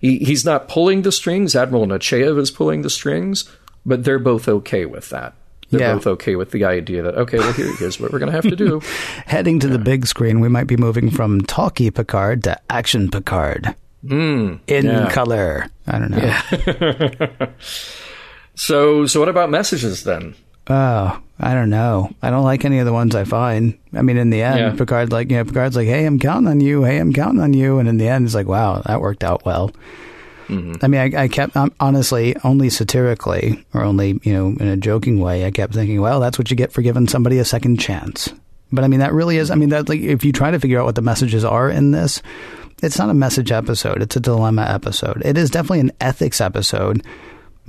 [0.00, 1.54] he, he's not pulling the strings.
[1.54, 3.48] Admiral Nechayev is pulling the strings,
[3.86, 5.34] but they're both okay with that.
[5.70, 5.94] They're Yeah.
[5.94, 8.48] both okay with the idea that okay, well here, here's what we're going to have
[8.48, 8.80] to do.
[9.26, 13.74] Heading to the big screen, we might be moving from talkie Picard to action Picard.
[14.06, 15.10] Hmm, in yeah.
[15.10, 15.66] color.
[15.86, 17.48] I don't know.
[18.54, 20.34] So, so what about messages then?
[20.68, 22.10] Oh, I don't know.
[22.20, 23.78] I don't like any of the ones I find.
[23.94, 24.74] I mean, in the end, Yeah.
[24.76, 26.82] Picard like, you know, Picard's like, "Hey, I'm counting on you.
[26.84, 29.44] Hey, I'm counting on you." And in the end, it's like, "Wow, that worked out
[29.44, 29.70] well."
[30.50, 34.78] I mean, I, I kept um, honestly only satirically or only you know in a
[34.78, 35.44] joking way.
[35.44, 38.32] I kept thinking, "Well, that's what you get for giving somebody a second chance."
[38.72, 39.50] But I mean, that really is.
[39.50, 41.90] I mean, that like if you try to figure out what the messages are in
[41.90, 42.22] this,
[42.82, 44.00] it's not a message episode.
[44.00, 45.20] It's a dilemma episode.
[45.24, 47.02] It is definitely an ethics episode,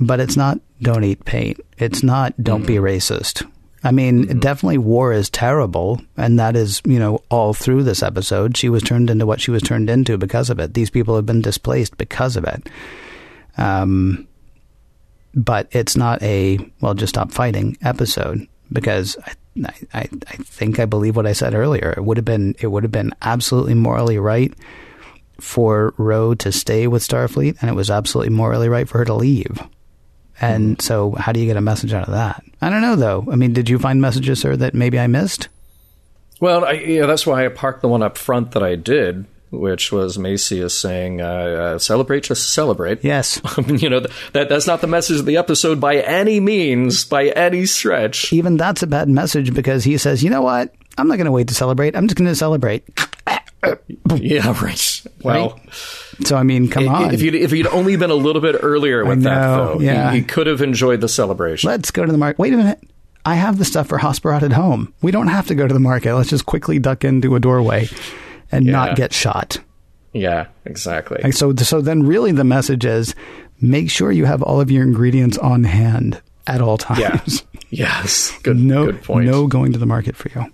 [0.00, 1.60] but it's not don't eat paint.
[1.78, 3.48] It's not don't be racist.
[3.82, 8.56] I mean, definitely war is terrible, and that is, you know, all through this episode.
[8.56, 10.74] She was turned into what she was turned into because of it.
[10.74, 12.68] These people have been displaced because of it.
[13.56, 14.26] Um,
[15.34, 20.84] but it's not a well, just stop fighting episode because I, I, I think I
[20.84, 21.94] believe what I said earlier.
[21.96, 24.52] It would have been it would have been absolutely morally right
[25.40, 29.14] for Ro to stay with Starfleet, and it was absolutely morally right for her to
[29.14, 29.58] leave.
[30.40, 32.42] And so, how do you get a message out of that?
[32.62, 33.26] I don't know, though.
[33.30, 35.48] I mean, did you find messages, sir, that maybe I missed?
[36.40, 39.92] Well, I, yeah, that's why I parked the one up front that I did, which
[39.92, 43.40] was Macias saying, uh, uh, "Celebrate, just celebrate." Yes.
[43.66, 44.00] you know
[44.32, 48.32] that that's not the message of the episode by any means, by any stretch.
[48.32, 50.74] Even that's a bad message because he says, you know what?
[50.96, 51.94] I'm not going to wait to celebrate.
[51.94, 52.84] I'm just going to celebrate.
[54.16, 55.02] yeah, right.
[55.22, 55.60] Well,
[56.24, 57.14] So, I mean, come on.
[57.14, 60.18] if you'd if you'd only been a little bit earlier with that, though, yeah.
[60.20, 61.68] could have enjoyed the celebration.
[61.68, 62.38] Let's go to the market.
[62.38, 62.80] Wait a minute.
[63.24, 64.94] I have the stuff for Hasperat at home.
[65.02, 66.14] We don't have to go to the market.
[66.14, 67.88] Let's just quickly duck into a doorway
[68.50, 68.72] and Yeah.
[68.72, 69.58] not get shot.
[70.12, 71.20] yeah, exactly.
[71.22, 73.14] Like, so, so then really the message is
[73.60, 77.10] make sure you have all of your ingredients on hand at all yeah.
[77.10, 77.44] times.
[77.70, 78.32] yes.
[78.42, 78.56] Good.
[78.58, 79.26] no, good point.
[79.26, 80.50] no going to the market for you.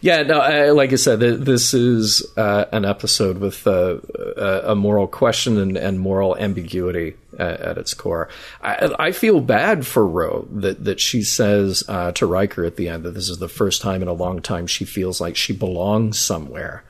[0.00, 3.98] Yeah, no, I, like I said, th- this is uh, an episode with uh,
[4.36, 8.28] a, a moral question and, and moral ambiguity at, at its core.
[8.62, 12.88] I, I feel bad for Ro that, that she says uh, to Riker at the
[12.88, 15.52] end that this is the first time in a long time she feels like she
[15.52, 16.84] belongs somewhere.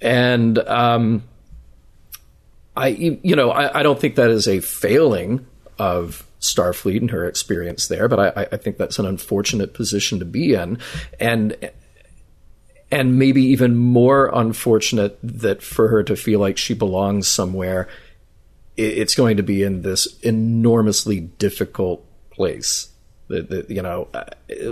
[0.00, 1.22] And um,
[2.76, 5.46] I, you know, I, I don't think that is a failing
[5.78, 10.24] of Starfleet and her experience there, but I, I think that's an unfortunate position to
[10.24, 10.78] be in,
[11.18, 11.70] and
[12.90, 17.88] and maybe even more unfortunate that for her to feel like she belongs somewhere,
[18.76, 22.90] it's going to be in this enormously difficult place.
[23.28, 24.24] You know, uh,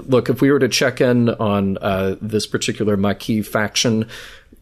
[0.06, 4.08] look, if we were to check in on uh, this particular Maquis faction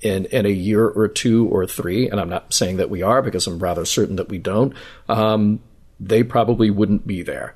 [0.01, 3.21] in in a year or two or three, and I'm not saying that we are
[3.21, 4.73] because I'm rather certain that we don't,
[5.11, 5.61] um,
[6.03, 7.55] they probably wouldn't be there.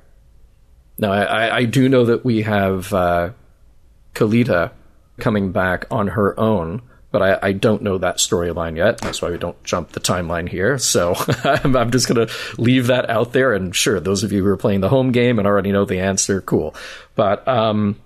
[0.99, 3.31] Now, I, I- do know that we have uh,
[4.15, 4.71] Kalita
[5.19, 8.99] coming back on her own, but I, I don't know that storyline yet.
[8.99, 10.79] That's why we don't jump the timeline here.
[10.79, 13.53] So I'm, I'm just going to leave that out there.
[13.53, 16.01] And sure, those of you who are playing the home game and already know the
[16.01, 16.75] answer, cool.
[17.15, 17.99] But um,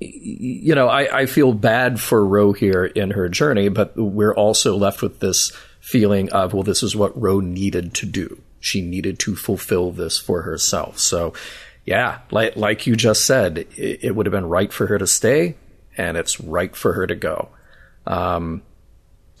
[0.00, 4.76] you know, I, I feel bad for Ro here in her journey, but we're also
[4.76, 5.50] left with this
[5.80, 8.40] feeling of, well, this is what Ro needed to do.
[8.64, 10.98] She needed to fulfill this for herself.
[10.98, 11.34] So,
[11.84, 15.06] yeah, like like you just said, it, it would have been right for her to
[15.06, 15.56] stay,
[15.96, 17.50] and it's right for her to go.
[18.06, 18.62] Um,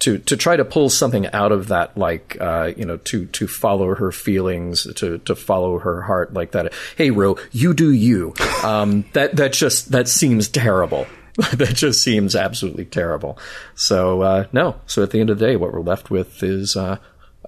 [0.00, 3.46] to to try to pull something out of that, like uh, you know, to to
[3.46, 6.74] follow her feelings, to to follow her heart, like that.
[6.96, 8.34] Hey, Ro, you do you.
[8.62, 11.06] Um, that that just that seems terrible.
[11.54, 13.38] that just seems absolutely terrible.
[13.74, 14.76] So uh, no.
[14.86, 16.98] So at the end of the day, what we're left with is uh,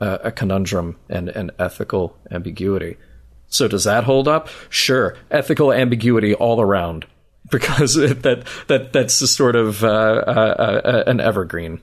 [0.00, 2.96] a, a conundrum and an ethical ambiguity.
[3.48, 4.48] So does that hold up?
[4.68, 7.06] Sure, ethical ambiguity all around,
[7.50, 11.80] because that that that's the sort of uh, uh, uh, an evergreen.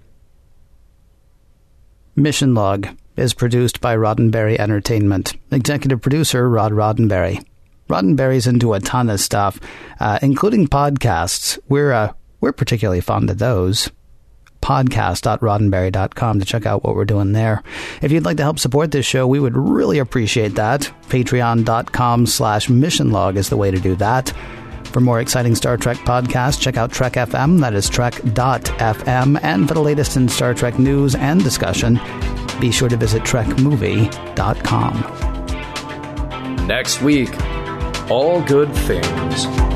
[2.16, 2.88] Mission Log
[3.18, 5.34] is produced by Roddenberry Entertainment.
[5.51, 7.43] Executive producer Rod Roddenberry.
[7.89, 9.59] Roddenberry's into a ton of stuff,
[9.99, 11.59] uh, including podcasts.
[11.70, 13.89] We're uh, we're particularly fond of those.
[14.64, 17.61] Podcast.roddenberry.com to check out what we're doing there.
[18.01, 20.89] If you'd like to help support this show, we would really appreciate that.
[21.09, 24.32] Patreon.com slash mission log is the way to do that.
[24.86, 29.74] For more exciting Star Trek podcasts, check out Trek FM, that is Trek.fm, and for
[29.74, 31.99] the latest in Star Trek news and discussion,
[32.61, 34.93] be sure to visit TrekMovie.com.
[36.68, 37.32] Next week,
[38.09, 39.72] all good things.